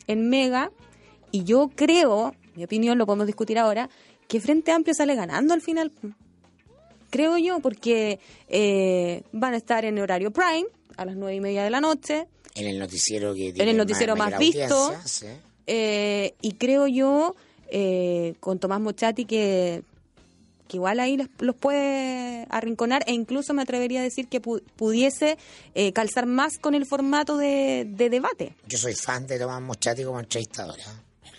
[0.06, 0.70] en Mega,
[1.32, 3.88] y yo creo, mi opinión, lo podemos discutir ahora,
[4.28, 5.90] que Frente Amplio sale ganando al final
[7.10, 10.66] creo yo, porque eh, van a estar en horario prime
[10.96, 12.26] a las nueve y media de la noche.
[12.54, 14.94] En el noticiero que En el noticiero más, visto.
[15.04, 15.26] sí.
[15.66, 17.34] eh, y creo yo,
[17.70, 19.82] eh, con Tomás Mochati, que,
[20.68, 24.62] que igual ahí les- los puede arrinconar e incluso me atrevería a decir que pu-
[24.76, 25.36] pudiese
[25.74, 28.54] eh, calzar más con el formato de, de debate.
[28.66, 30.76] Yo soy fan de Tomás Mochati como entrevistador.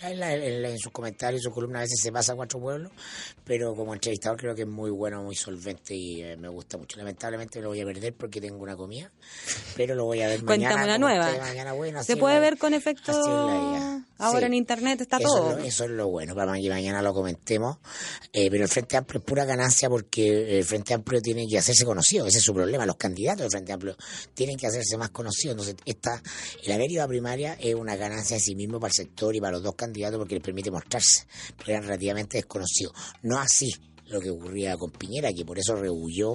[0.02, 2.36] En, la- en la- en sus comentarios, en sus columnas a veces se pasa a
[2.36, 2.92] cuatro pueblos,
[3.44, 6.96] pero como entrevistador creo que es muy bueno, muy solvente y eh, me gusta mucho.
[6.98, 9.10] Lamentablemente lo voy a perder porque tengo una comida,
[9.76, 10.84] pero lo voy a ver Cuéntame mañana.
[10.84, 11.26] una como nueva.
[11.30, 13.12] usted, mañana, bueno, Se puede la- ver con efecto...
[14.20, 14.46] Ahora Sí.
[14.46, 15.50] en internet está eso todo.
[15.52, 17.76] Es lo, eso es lo bueno, para que mañana lo comentemos.
[18.32, 21.84] Eh, pero el Frente Amplio es pura ganancia porque el Frente Amplio tiene que hacerse
[21.84, 22.84] conocido, ese es su problema.
[22.84, 23.96] Los candidatos del Frente Amplio
[24.34, 25.52] tienen que hacerse más conocidos.
[25.52, 26.20] Entonces, esta,
[26.64, 29.40] el haber ido a primaria es una ganancia en sí mismo para el sector y
[29.40, 29.87] para los dos candidatos
[30.18, 32.92] porque les permite mostrarse, porque eran relativamente desconocidos.
[33.22, 33.74] No así
[34.08, 36.32] lo que ocurría con Piñera, que por eso rehuyó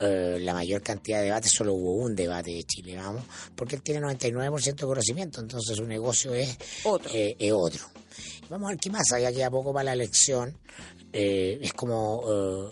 [0.00, 3.22] eh, la mayor cantidad de debates, solo hubo un debate de Chile, vamos,
[3.54, 7.10] porque él tiene 99% de conocimiento, entonces su negocio es Otro.
[7.12, 7.84] eh, es otro.
[8.48, 10.56] Vamos a ver qué más, ya queda poco para la elección,
[11.12, 12.70] eh, es como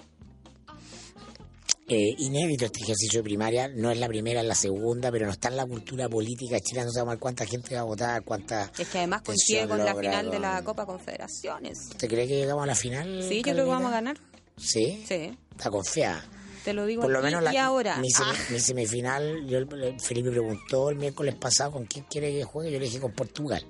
[1.97, 5.33] eh, inédito este ejercicio de primaria, no es la primera, es la segunda, pero no
[5.33, 8.71] está en la cultura política chilena, no sabemos cuánta gente va a votar, cuánta...
[8.79, 11.79] Es que además coincide con la final de la Copa Confederaciones.
[11.91, 13.23] ¿Usted cree que llegamos a la final?
[13.29, 14.19] Sí, yo creo que vamos a ganar.
[14.57, 15.05] ¿Sí?
[15.09, 16.25] Sí, Está confiada.
[16.65, 17.97] te lo digo Por lo menos la, y ahora.
[17.99, 18.33] Mi, Ah.
[18.51, 19.59] mi semifinal, yo,
[19.99, 23.65] Felipe preguntó el miércoles pasado con quién quiere que juegue, yo le dije con Portugal.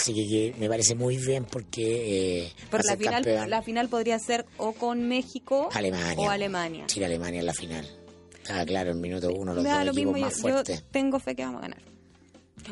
[0.00, 3.62] Así que, que me parece muy bien porque eh, va Pero la final, campeón la
[3.62, 6.14] final podría ser o con México Alemania.
[6.26, 6.86] o Alemania.
[6.86, 7.86] Chile-Alemania en la final.
[8.32, 10.84] Estaba claro, en minuto uno los dos lo equipos mismo, más yo, yo fuertes.
[10.90, 11.82] tengo fe que vamos a ganar.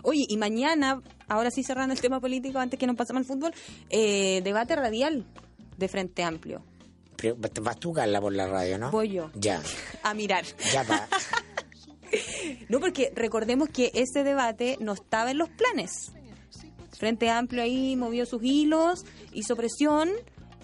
[0.03, 3.53] Oye, y mañana, ahora sí cerrando el tema político, antes que nos pasemos al fútbol,
[3.91, 5.25] eh, debate radial
[5.77, 6.63] de Frente Amplio.
[7.17, 8.91] Pero vas tú, Carla, por la radio, ¿no?
[8.91, 9.31] Voy yo.
[9.35, 9.63] Ya,
[10.03, 10.45] A mirar.
[10.73, 11.09] ya pa-
[12.71, 16.13] No, porque recordemos que ese debate no estaba en los planes.
[16.99, 20.11] Frente Amplio ahí movió sus hilos, hizo presión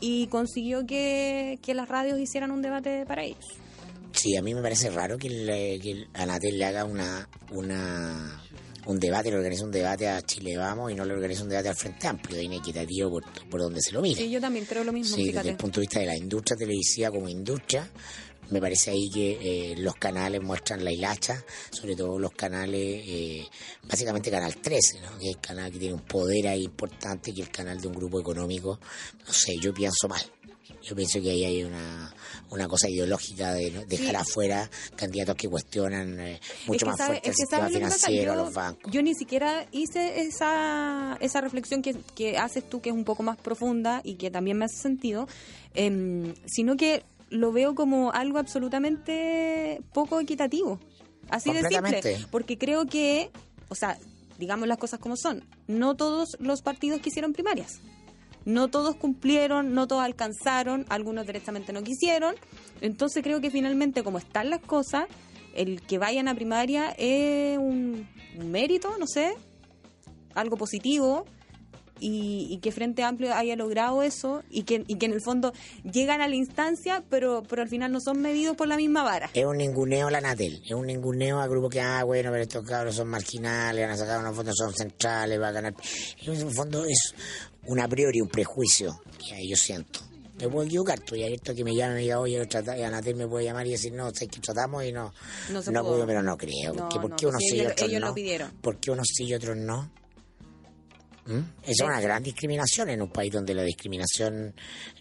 [0.00, 3.44] y consiguió que, que las radios hicieran un debate para ellos.
[4.12, 8.42] Sí, a mí me parece raro que, el, que el Anatel le haga una, una
[8.86, 11.68] un debate, le organice un debate a Chile Vamos y no le organice un debate
[11.68, 14.20] al Frente Amplio, es inequitativo por, por donde se lo mire.
[14.20, 16.56] Sí, yo también creo lo mismo, Sí, desde el punto de vista de la industria
[16.56, 17.88] televisiva como industria,
[18.50, 23.46] me parece ahí que eh, los canales muestran la hilacha, sobre todo los canales, eh,
[23.88, 25.18] básicamente Canal 13, ¿no?
[25.18, 27.94] que es el canal que tiene un poder ahí importante, que el canal de un
[27.94, 28.78] grupo económico.
[29.26, 30.22] No sé, yo pienso mal.
[30.82, 32.14] Yo pienso que ahí hay una,
[32.50, 33.84] una cosa ideológica de ¿no?
[33.86, 37.42] dejar afuera candidatos que cuestionan eh, mucho Es que más sabe- fuerte el es que
[37.42, 38.92] sistema financiero, Yo- los bancos.
[38.92, 43.22] Yo ni siquiera hice esa, esa reflexión que, que haces tú, que es un poco
[43.22, 45.26] más profunda y que también me hace sentido,
[45.74, 47.02] em, sino que
[47.34, 50.78] lo veo como algo absolutamente poco equitativo.
[51.30, 52.26] Así de simple.
[52.30, 53.30] Porque creo que,
[53.68, 53.98] o sea,
[54.38, 57.80] digamos las cosas como son, no todos los partidos quisieron primarias.
[58.44, 62.34] No todos cumplieron, no todos alcanzaron, algunos directamente no quisieron.
[62.80, 65.06] Entonces creo que finalmente, como están las cosas,
[65.54, 68.06] el que vayan a primaria es un,
[68.38, 69.34] un mérito, no sé,
[70.34, 71.24] algo positivo.
[72.00, 75.52] Y, y que Frente Amplio haya logrado eso y que, y que en el fondo
[75.90, 79.30] llegan a la instancia, pero, pero al final no son medidos por la misma vara.
[79.32, 82.42] Es un ninguneo a la Natel, es un ninguneo a grupo que, ah, bueno, pero
[82.42, 85.74] estos cabros son marginales, van a sacar unos fondos, son centrales, va a ganar.
[86.22, 87.14] En un fondo es
[87.66, 90.00] un a priori, un prejuicio que yo siento.
[90.40, 92.42] Me puedo equivocar, estoy abierto a que me llame y me diga, oye,
[92.84, 95.12] Anatel me puede llamar y decir, no, sé que tratamos y no,
[95.52, 95.94] No se no pudo.
[95.94, 96.74] pudo, pero no creo.
[96.74, 98.08] No, porque ¿Por no, qué unos sí, y ellos- otros ellos no?
[98.08, 98.50] lo pidieron.
[98.60, 99.90] ¿Por qué unos sí y otros no?
[101.26, 101.38] ¿Mm?
[101.62, 104.54] Esa es una gran discriminación en un país donde la discriminación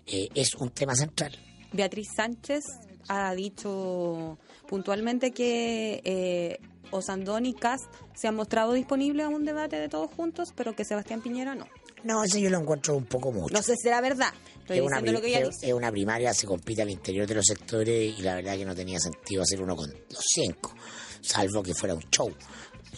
[0.08, 1.38] eh, es un tema central.
[1.72, 2.64] Beatriz Sánchez
[3.10, 6.60] ha dicho puntualmente que eh,
[6.92, 10.86] Osandón y Cast se han mostrado disponibles a un debate de todos juntos, pero que
[10.86, 11.68] Sebastián Piñera no.
[12.04, 13.54] No, eso yo lo encuentro un poco mucho.
[13.54, 14.34] No sé si será verdad.
[14.60, 15.68] Estoy es, una, lo que ella es- dice.
[15.70, 18.76] es una primaria, se compite al interior de los sectores y la verdad que no
[18.76, 20.74] tenía sentido hacer uno con los cinco,
[21.22, 22.32] salvo que fuera un show.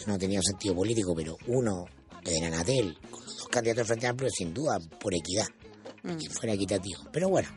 [0.06, 1.84] No tenía un sentido político, pero uno
[2.30, 5.46] de Anatel, con los dos candidatos del Frente Amplio, sin duda, por equidad,
[6.02, 6.16] Mm.
[6.18, 7.00] que fuera equitativo.
[7.12, 7.48] Pero bueno,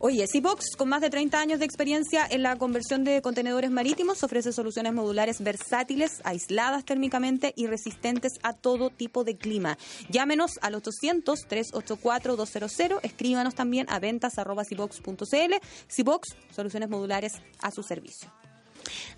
[0.00, 4.22] Oye, Cibox, con más de 30 años de experiencia en la conversión de contenedores marítimos,
[4.22, 9.78] ofrece soluciones modulares versátiles, aisladas térmicamente y resistentes a todo tipo de clima.
[10.10, 15.54] Llámenos al 800-384-200, escríbanos también a ventas arroba cibox.cl.
[15.88, 18.30] Cibox, soluciones modulares a su servicio.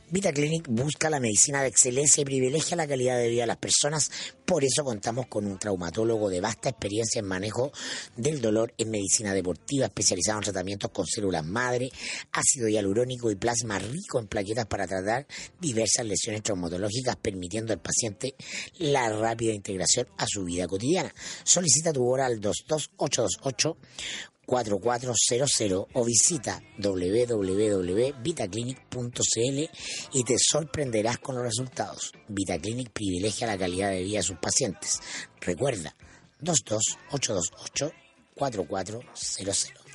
[0.08, 3.56] Vita Clinic busca la medicina de excelencia y privilegia la calidad de vida de las
[3.56, 4.08] personas.
[4.44, 7.72] Por eso contamos con un traumatólogo de vasta experiencia en manejo
[8.16, 11.90] del dolor en medicina deportiva, especializado en tratamientos con células madre,
[12.30, 15.26] ácido hialurónico y plasma rico en plaquetas para tratar
[15.60, 18.36] diversas lesiones traumatológicas, permitiendo al paciente
[18.78, 21.12] la rápida integración a su vida cotidiana.
[21.42, 23.76] Solicita tu hora al 22828
[24.46, 29.70] 4400 o visita www.vitaclinic.cl
[30.12, 32.12] y te sorprenderás con los resultados.
[32.28, 35.00] Vitaclinic privilegia la calidad de vida de sus pacientes.
[35.40, 35.96] Recuerda,
[36.40, 37.92] 22828
[38.34, 39.86] 4400.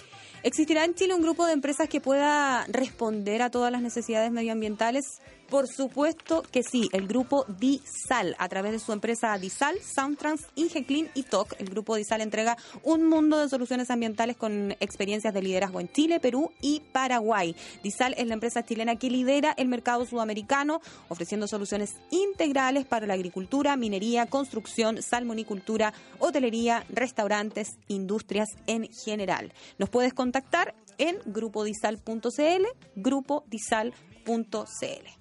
[0.44, 5.22] ¿Existirá en Chile un grupo de empresas que pueda responder a todas las necesidades medioambientales?
[5.52, 11.10] Por supuesto que sí, el grupo Disal, a través de su empresa Disal, Soundtrans, Ingeclean
[11.14, 15.82] y TOC, el grupo Disal entrega un mundo de soluciones ambientales con experiencias de liderazgo
[15.82, 17.54] en Chile, Perú y Paraguay.
[17.84, 20.80] Disal es la empresa chilena que lidera el mercado sudamericano,
[21.10, 29.52] ofreciendo soluciones integrales para la agricultura, minería, construcción, salmonicultura, hotelería, restaurantes, industrias en general.
[29.78, 35.21] Nos puedes contactar en grupodisal.cl, grupodisal.cl.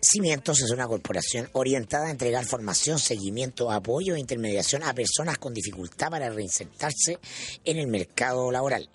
[0.00, 5.52] Cimientos es una corporación orientada a entregar formación, seguimiento, apoyo e intermediación a personas con
[5.52, 7.18] dificultad para reinsertarse
[7.64, 8.88] en el mercado laboral.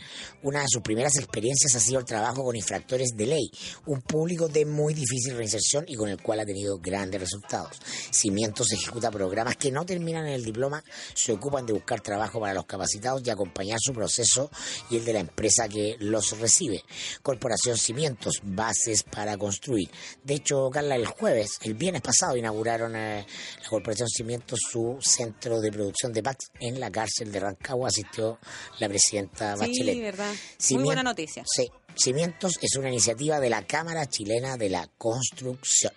[0.43, 3.51] Una de sus primeras experiencias ha sido el trabajo con infractores de ley,
[3.85, 7.79] un público de muy difícil reinserción y con el cual ha tenido grandes resultados.
[8.11, 10.81] Cimientos ejecuta programas que no terminan en el diploma,
[11.13, 14.49] se ocupan de buscar trabajo para los capacitados y acompañar su proceso
[14.89, 16.81] y el de la empresa que los recibe.
[17.21, 19.89] Corporación Cimientos, bases para construir.
[20.23, 23.25] De hecho, Carla, el jueves, el viernes pasado, inauguraron eh,
[23.61, 27.87] la Corporación Cimientos su centro de producción de packs en la cárcel de Rancagua.
[27.89, 28.39] Asistió
[28.79, 30.01] la presidenta Sí, Bachelet.
[30.01, 30.33] verdad.
[30.71, 31.43] Muy buena noticia.
[31.47, 35.93] Sí, Cimientos es una iniciativa de la Cámara Chilena de la Construcción.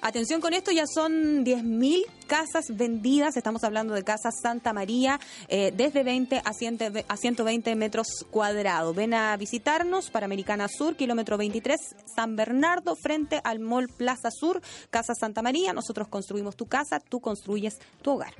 [0.00, 3.36] Atención con esto, ya son 10.000 casas vendidas.
[3.36, 5.18] Estamos hablando de Casa Santa María,
[5.48, 8.94] eh, desde 20 a, 100 a 120 metros cuadrados.
[8.94, 11.78] Ven a visitarnos para Americana Sur, kilómetro 23,
[12.14, 15.72] San Bernardo, frente al Mall Plaza Sur, Casa Santa María.
[15.72, 18.34] Nosotros construimos tu casa, tú construyes tu hogar.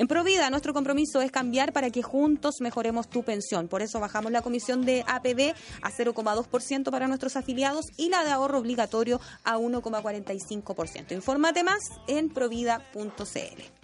[0.00, 3.68] En Provida, nuestro compromiso es cambiar para que juntos mejoremos tu pensión.
[3.68, 8.30] Por eso bajamos la comisión de APB a 0,2% para nuestros afiliados y la de
[8.30, 11.12] ahorro obligatorio a 1,45%.
[11.12, 13.79] Infórmate más en provida.cl.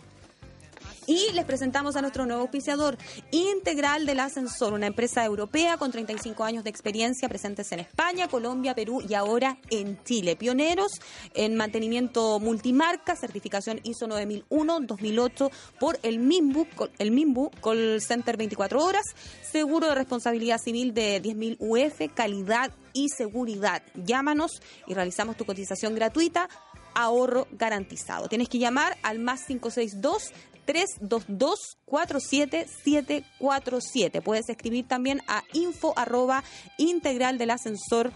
[1.07, 2.99] Y les presentamos a nuestro nuevo auspiciador,
[3.31, 8.75] Integral del Ascensor, una empresa europea con 35 años de experiencia presentes en España, Colombia,
[8.75, 10.35] Perú y ahora en Chile.
[10.35, 11.01] Pioneros
[11.35, 16.67] en mantenimiento multimarca, certificación ISO 9001-2008 por el MIMBU,
[16.99, 19.05] el MIMBU Call Center 24 horas,
[19.43, 23.83] seguro de responsabilidad civil de 10.000 UF, calidad y seguridad.
[23.95, 26.49] Llámanos y realizamos tu cotización gratuita
[26.97, 28.29] ahorro garantizado.
[28.29, 30.33] Tienes que llamar al más 562
[30.65, 34.23] 322 47747.
[34.23, 36.43] Puedes escribir también a info arroba
[36.79, 38.11] integraldelascensor.cl.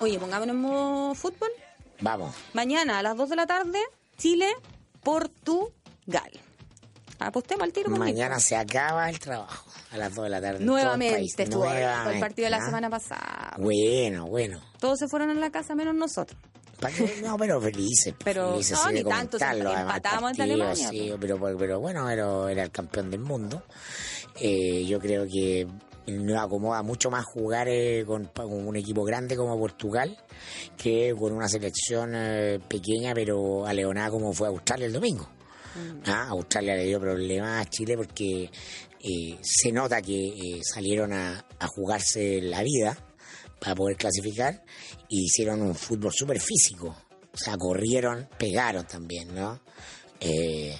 [0.00, 1.48] Oye, pongámonos en modo fútbol.
[2.00, 2.34] Vamos.
[2.52, 3.80] Mañana a las 2 de la tarde,
[4.16, 4.48] Chile,
[5.02, 6.30] Portugal.
[7.18, 7.90] Apostemos al tiro.
[7.90, 10.58] Mañana se acaba el trabajo a las 2 de la tarde.
[10.60, 12.64] en Nuevamente estuvo el partido de la ¿ah?
[12.64, 13.56] semana pasada.
[13.58, 14.60] Bueno, bueno.
[14.78, 16.40] Todos se fueron a la casa menos nosotros.
[16.80, 17.20] ¿Pa' qué?
[17.24, 18.14] No, pero felices.
[18.24, 22.62] Pero, felices, no, sí, ni tanto, empatamos partido, Alemania, sí, pero, pero bueno, era, era
[22.62, 23.64] el campeón del mundo.
[24.40, 25.66] Eh, yo creo que
[26.06, 30.16] nos acomoda mucho más jugar eh, con, con un equipo grande como Portugal
[30.76, 35.28] que con una selección eh, pequeña pero aleonada como fue Australia el domingo.
[36.06, 38.50] Ah, Australia le dio problemas a Chile porque
[39.00, 42.96] eh, se nota que eh, salieron a, jugarse la vida
[43.60, 44.62] para poder clasificar
[45.08, 46.96] y hicieron un fútbol súper físico.
[47.32, 49.60] O sea, corrieron, pegaron también, ¿no?
[50.20, 50.76] Eh,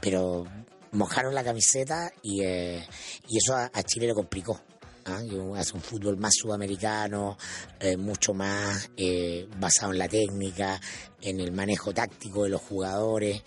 [0.00, 0.44] pero
[0.92, 2.86] mojaron la camiseta y, eh,
[3.28, 4.60] y eso a, a Chile le complicó.
[5.04, 7.36] Que Es un fútbol más sudamericano,
[7.80, 10.80] eh, mucho más eh, basado en la técnica,
[11.20, 13.42] en el manejo táctico de los jugadores.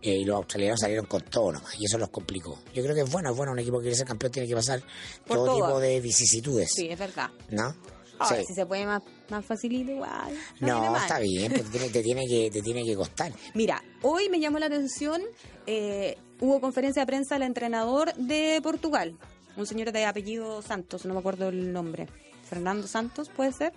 [0.00, 2.58] eh, y los australianos salieron con todo nomás, y eso los complicó.
[2.72, 4.54] Yo creo que es bueno, es bueno, un equipo que quiere ser campeón tiene que
[4.54, 4.80] pasar
[5.26, 5.56] Por todo todo.
[5.56, 7.30] tipo de vicisitudes, Sí, es verdad.
[7.50, 7.74] ¿no?
[8.20, 8.44] Ahora, Sí.
[8.48, 10.32] si se puede más, más facilito, igual.
[10.60, 13.32] No, está bien, te tiene, te tiene que, te tiene que costar.
[13.54, 15.20] Mira, hoy me llamó la atención,
[15.66, 19.16] eh, hubo conferencia de prensa del entrenador de Portugal,
[19.58, 22.08] un señor de apellido Santos, no me acuerdo el nombre.
[22.48, 23.72] Fernando Santos, ¿puede ser?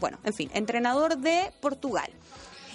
[0.00, 2.10] Bueno, en fin, entrenador de Portugal.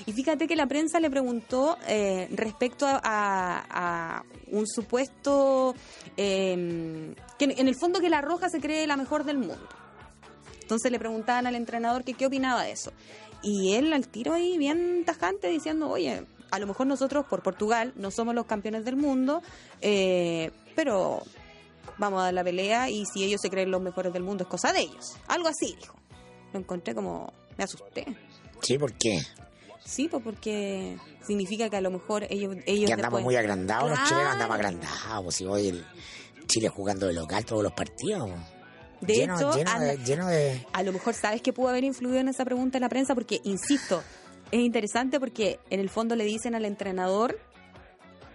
[0.06, 5.74] Y fíjate que la prensa le preguntó eh, respecto a, un supuesto,
[6.16, 9.68] eh, que en- en el fondo que la Roja se cree la mejor del mundo.
[10.62, 12.92] Entonces le preguntaban al entrenador que qué opinaba de eso.
[13.42, 17.92] Y él al tiro ahí bien tajante diciendo, oye, a lo mejor nosotros por Portugal
[17.96, 19.42] no somos los campeones del mundo,
[19.82, 21.24] eh, pero
[21.98, 24.50] vamos a dar la pelea y si ellos se creen los mejores del mundo es
[24.50, 25.16] cosa de ellos.
[25.28, 25.95] Algo así, dijo.
[26.54, 28.06] Lo encontré como, me asusté.
[28.62, 28.78] ¿Sí?
[28.78, 29.22] ¿Por qué?
[29.86, 32.56] Sí, pues porque significa que a lo mejor ellos...
[32.66, 34.10] ellos Que andamos después- muy agrandados, los Claro.
[34.10, 35.24] chilenos andamos agrandados.
[35.24, 35.86] Pues si hoy el
[36.48, 38.30] Chile jugando de local todos los partidos.
[39.02, 40.66] De lleno, hecho, lleno, de, lleno de...
[40.74, 43.39] a lo mejor sabes que pudo haber influido en esa pregunta de la prensa porque,
[43.43, 44.02] insisto,
[44.52, 47.39] es interesante porque en el fondo le dicen al entrenador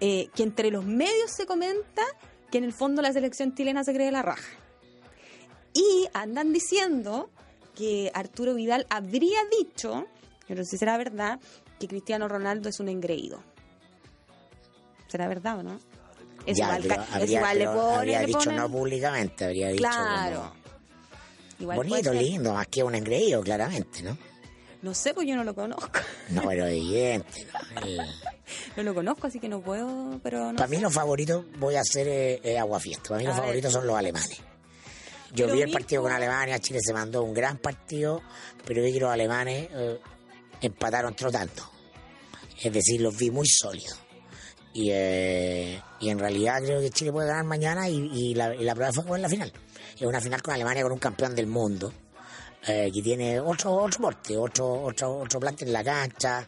[0.00, 2.02] eh, que entre los medios se comenta
[2.52, 4.48] que en el fondo la selección chilena se cree la raja.
[5.74, 7.30] Y andan diciendo
[7.74, 10.06] que Arturo Vidal habría dicho,
[10.48, 11.40] yo no sé si será verdad,
[11.80, 13.42] que Cristiano Ronaldo es un engreído.
[15.08, 15.80] ¿Será verdad o no?
[16.46, 19.44] Es Ya, igual, pero ca- es habría, igual le ponen, habría le dicho no públicamente,
[19.44, 20.36] habría dicho Claro.
[20.36, 20.62] como-
[21.60, 24.18] Igual bonito, lindo, más que un engreído, claramente, ¿no?
[24.82, 26.00] No sé, pues yo no lo conozco.
[26.30, 27.46] No, pero evidente.
[28.76, 28.82] ¿no?
[28.82, 32.08] Lo conozco, así que no puedo, pero no Para mí los favoritos, voy a hacer
[32.08, 33.10] eh, eh, aguafiesta.
[33.10, 33.42] Para mí A los ver.
[33.44, 34.38] favoritos son los alemanes.
[35.34, 38.20] Yo Pero vi el mismo- partido con Alemania, Chile se mandó un gran partido,
[38.66, 39.98] pero vi que los alemanes eh,
[40.60, 41.62] empataron trotando.
[42.60, 43.98] Es decir, los vi muy sólidos.
[44.74, 48.64] Y, eh, y en realidad creo que Chile puede ganar mañana y, y la, y
[48.64, 49.52] la prueba fue en la final.
[49.94, 51.92] Es una final con Alemania, con un campeón del mundo.
[52.66, 56.46] Eh, que tiene otro otro porte, otro otro otro plante en la cancha,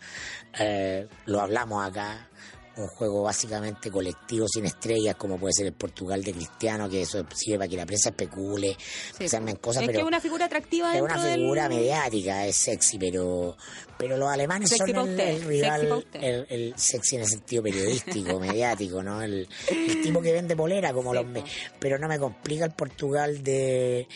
[0.59, 2.29] eh, lo hablamos acá,
[2.77, 7.25] un juego básicamente colectivo sin estrellas como puede ser el Portugal de Cristiano, que eso
[7.33, 8.77] sirve para que la prensa especule,
[9.17, 9.29] Sí.
[9.29, 11.79] se armen cosas, es pero que es una figura atractiva es una figura del...
[11.79, 13.57] mediática, es sexy, pero
[13.97, 16.21] pero los alemanes Sexy son el, sexy rival, usted.
[16.23, 19.23] el, el sexy en el sentido periodístico, mediático, ¿no?
[19.23, 21.27] El, el tipo que vende polera, como Sí, los...
[21.27, 21.45] me-
[21.79, 24.09] Pero no me complica el Portugal de,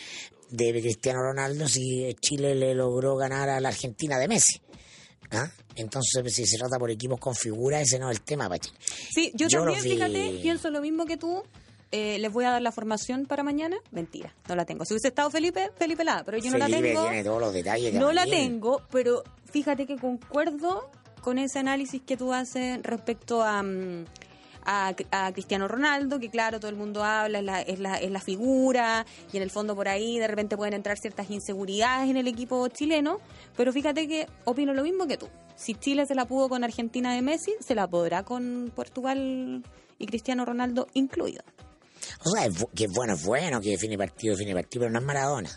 [0.49, 4.61] de Cristiano Ronaldo si Chile le logró ganar a la Argentina de Messi.
[5.31, 5.49] ¿Ah?
[5.75, 8.77] Entonces, si se trata por equipos con figura, ese no es el tema para Chile.
[9.13, 9.91] Sí, yo, también, vi.
[9.91, 11.43] fíjate, pienso lo mismo que tú.
[11.91, 13.77] Eh, les voy a dar la formación para mañana.
[13.91, 14.85] Mentira, no la tengo.
[14.85, 17.01] Si hubiese estado Felipe, Felipe la pero yo no la tengo.
[17.03, 17.93] tiene todos los detalles.
[17.95, 20.91] No la tengo, pero fíjate que concuerdo
[21.21, 24.05] con ese análisis que tú haces respecto a, mm,
[24.71, 28.11] a, a Cristiano Ronaldo, que claro, todo el mundo habla, es la, es, la, es
[28.11, 29.03] la figura,
[29.33, 32.67] y en el fondo por ahí de repente pueden entrar ciertas inseguridades en el equipo
[32.67, 33.19] chileno,
[33.57, 35.27] pero fíjate que opino lo mismo que tú.
[35.55, 39.63] Si Chile se la pudo con Argentina de Messi, se la podrá con Portugal
[39.97, 41.43] y Cristiano Ronaldo incluido.
[42.23, 45.05] O sea, que es bueno, es bueno, que define partido, define partido, pero no es
[45.05, 45.49] Maradona.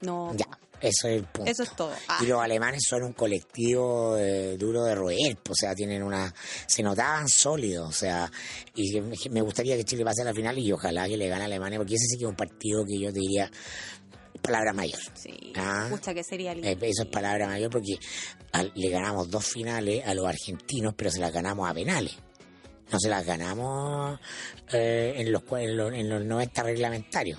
[0.00, 0.46] No, Ya,
[0.80, 1.50] eso es el punto.
[1.50, 1.92] Eso es todo.
[2.08, 2.18] Ah.
[2.22, 6.34] Y los alemanes son un colectivo eh, duro de roer, o sea, tienen una...
[6.66, 8.30] Se notaban sólidos, o sea,
[8.74, 9.00] y
[9.30, 11.78] me- gustaría que Chile pase a la final y ojalá que le gane a Alemania,
[11.78, 13.50] porque ese sí que es un partido que yo te diría
[14.42, 14.98] palabra mayor.
[15.14, 15.86] sí, Ah.
[15.90, 16.68] pucha que sería lindo.
[16.68, 17.96] Eh, Eso es palabra mayor porque
[18.52, 22.16] al- le ganamos dos finales a los argentinos, pero se las ganamos a penales.
[22.90, 24.18] No se las ganamos
[24.72, 27.38] eh, en, los, en, los, en los 90 reglamentarios.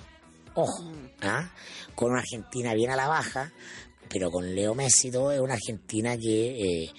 [0.54, 0.84] Ojo,
[1.22, 1.50] ¿ah?
[1.94, 3.52] con una Argentina bien a la baja,
[4.08, 6.92] pero con Leo Messi todo, es una Argentina que eh,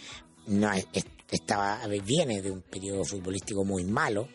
[0.48, 4.28] no es- es- estaba viene de un periodo futbolístico muy malo,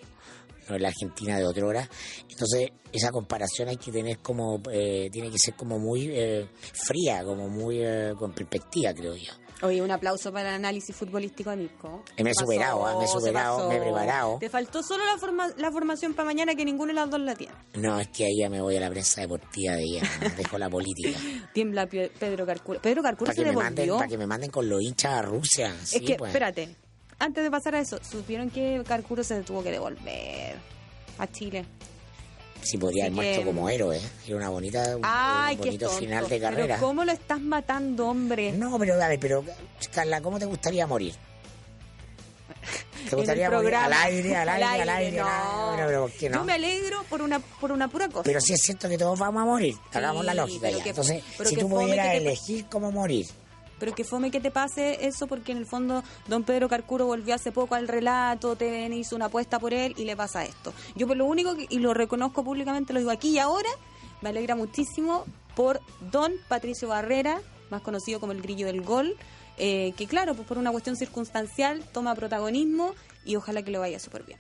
[0.68, 1.88] no es la Argentina de otra hora.
[2.28, 6.48] Entonces, esa comparación hay que tener como, eh, tiene que ser como muy eh,
[6.86, 9.32] fría, como muy eh, con perspectiva, creo yo.
[9.62, 12.04] Oye, un aplauso para el análisis futbolístico de Mirko.
[12.16, 14.38] Eh, me he superado, ah, me he superado, me he preparado.
[14.38, 17.34] Te faltó solo la, forma, la formación para mañana que ninguno de las dos la
[17.34, 17.54] tiene.
[17.74, 20.02] No, es que ahí ya me voy a la prensa deportiva de ella,
[20.36, 21.18] dejo la política.
[21.52, 22.80] Tiembla Pedro Carcuro.
[22.80, 23.96] Pedro Carcuro se devolvió.
[23.96, 25.74] para que me manden con los hinchas a Rusia.
[25.82, 26.28] es sí, que, pues.
[26.30, 26.76] espérate,
[27.18, 30.56] antes de pasar a eso, ¿supieron que Carcuro se tuvo que devolver
[31.18, 31.64] a Chile?
[32.62, 34.00] Si podría haber muerto como héroe.
[34.26, 36.76] Era una bonita, un- Ay, un qué bonito final de Pero carrera.
[36.78, 38.52] ¿cómo lo estás matando, hombre?
[38.52, 39.44] No, pero dale, pero
[39.92, 41.14] Carla, ¿cómo te gustaría morir?
[43.08, 45.16] ¿Te gustaría morir al aire, al aire, al aire?
[45.18, 45.26] no.
[45.26, 45.86] al aire?
[45.86, 46.38] pero ¿por qué no?
[46.38, 48.24] Yo me alegro por una, por una pura cosa.
[48.24, 49.74] Pero sí es cierto que todos vamos a morir.
[49.92, 50.84] Hagamos la lógica pero ya.
[50.84, 53.26] que- Entonces, pero si tú pudieras elegir cómo morir,
[53.78, 57.34] Pero que fome que te pase eso porque en el fondo don Pedro Carcuro volvió
[57.34, 60.72] hace poco al relato, TVN hizo una apuesta por él y le pasa esto.
[60.96, 63.68] Yo por lo único, que, y lo reconozco públicamente, lo digo aquí y ahora,
[64.20, 65.24] me alegra muchísimo
[65.54, 69.16] por don Patricio Barrera, más conocido como el grillo del gol,
[69.58, 73.98] eh, que claro, pues por una cuestión circunstancial toma protagonismo y ojalá que le vaya
[73.98, 74.38] súper bien.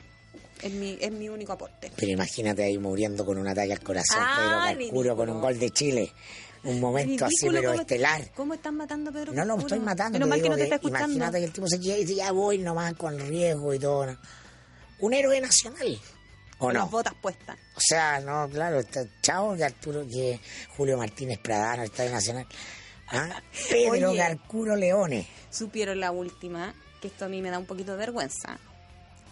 [0.62, 1.92] Es mi, es mi único aporte.
[1.94, 5.58] pero imagínate ahí muriendo con un ataque al corazón, Ah, Pedro Carcuro con un gol
[5.58, 6.12] de Chile.
[6.64, 8.30] Un momento así, pero ¿cómo- estelar.
[8.34, 9.66] ¿Cómo están matando a Pedro No lo Carcuro?
[9.66, 11.06] estoy matando, Menos mal que no te está escuchando.
[11.06, 14.06] Imagínate que el tipo se queda y dice, ya voy nomás con riesgo y todo.
[14.06, 14.18] ¿no?
[15.00, 15.98] Un héroe nacional.
[16.56, 16.80] ¿O Con no?
[16.80, 17.56] las botas puestas.
[17.76, 20.40] O sea, no, claro, está, chao que Arturo, que
[20.76, 22.46] Julio Martínez Pradano, el Estadio Nacional.
[23.08, 23.40] ¿Ah?
[23.70, 24.18] Pedro Oye.
[24.18, 25.26] Carcuro Leones.
[25.50, 28.58] supieron la última, que esto a mí me da un poquito de vergüenza.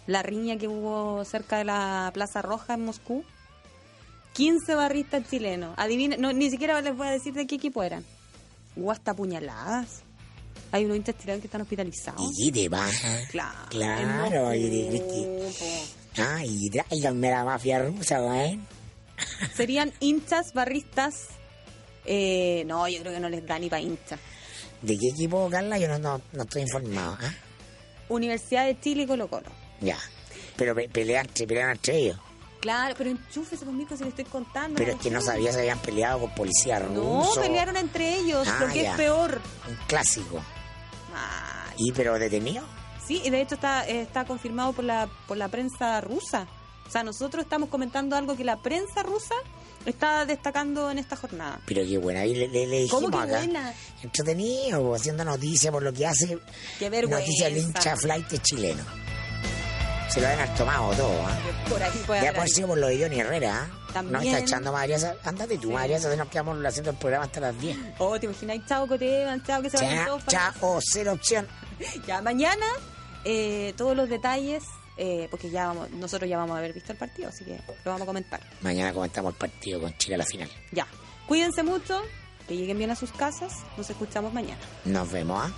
[0.05, 3.25] La riña que hubo cerca de la Plaza Roja en Moscú.
[4.37, 5.73] 15 barristas chilenos.
[5.77, 8.05] Adivinen, no, ni siquiera les voy a decir de qué equipo eran.
[8.75, 10.01] Guasta puñaladas.
[10.71, 12.21] Hay unos hinchas chilenos que están hospitalizados.
[12.37, 13.19] ¿Y te pasa?
[13.31, 13.57] Claro.
[13.69, 15.43] Claro, y de-.
[16.17, 18.59] Ah, y tráiganme la mafia rusa, ¿eh?
[19.55, 21.15] Serían hinchas barristas.
[22.05, 24.19] Eh, no, yo creo que no les da ni para hinchas.
[24.83, 25.79] ¿De qué equipo, Carla?
[25.79, 27.17] Yo no, no, no estoy informado.
[27.19, 27.33] ¿ah?
[28.09, 29.47] Universidad de Chile y Colo Colo.
[29.81, 29.97] Ya.
[30.55, 32.19] Pero pe- pelean, pelean entre ellos.
[32.67, 34.77] Claro, pero enchúfese conmigo si le estoy contando.
[34.77, 37.41] Pero es que no sabía si habían peleado con policía No, ruso.
[37.41, 38.91] pelearon entre ellos, Ah, lo que ya.
[38.91, 39.39] es peor.
[39.69, 40.41] Un clásico.
[41.15, 42.63] Ay, ¿Y pero detenido?
[43.05, 46.45] sí, y de hecho está, está confirmado por la, por la prensa rusa.
[46.85, 49.35] O sea, nosotros estamos comentando algo que la prensa rusa
[49.85, 51.59] está destacando en esta jornada.
[51.65, 52.21] Pero qué buena.
[52.21, 53.37] Ahí le, le, le dijimos ¿Cómo que acá.
[53.39, 53.73] buena?
[54.03, 56.37] Entretenido, haciendo noticias por lo que hace.
[56.79, 57.19] Qué vergüenza.
[57.19, 58.83] Noticias del hincha flight chileno.
[60.09, 61.37] Se lo haber tomado todo, ¿ah?
[61.69, 62.53] Por ahí puede Ya por algo.
[62.53, 63.67] sido por lo de Johnny Herrera, ¿ah?
[63.67, 64.23] No También.
[64.27, 64.95] está echando Madrid.
[65.23, 65.73] Ándate tú, Sí.
[65.73, 67.77] Madrid, se nos quedamos haciendo el programa hasta las 10.
[67.97, 71.47] Oh, te imaginas, chao, Coteban, chao, que se vayan todos chao, cero opción.
[72.07, 72.65] Ya, mañana
[73.25, 74.63] eh, todos los detalles,
[74.97, 77.91] eh, porque ya vamos, nosotros ya vamos a haber visto el partido, así que lo
[77.91, 78.39] vamos a comentar.
[78.61, 80.49] Mañana comentamos el partido con Chile a la final.
[80.71, 80.87] Ya,
[81.27, 82.01] cuídense mucho,
[82.47, 84.59] que lleguen bien a sus casas, nos escuchamos mañana.
[84.85, 85.51] Nos vemos, ¿ah?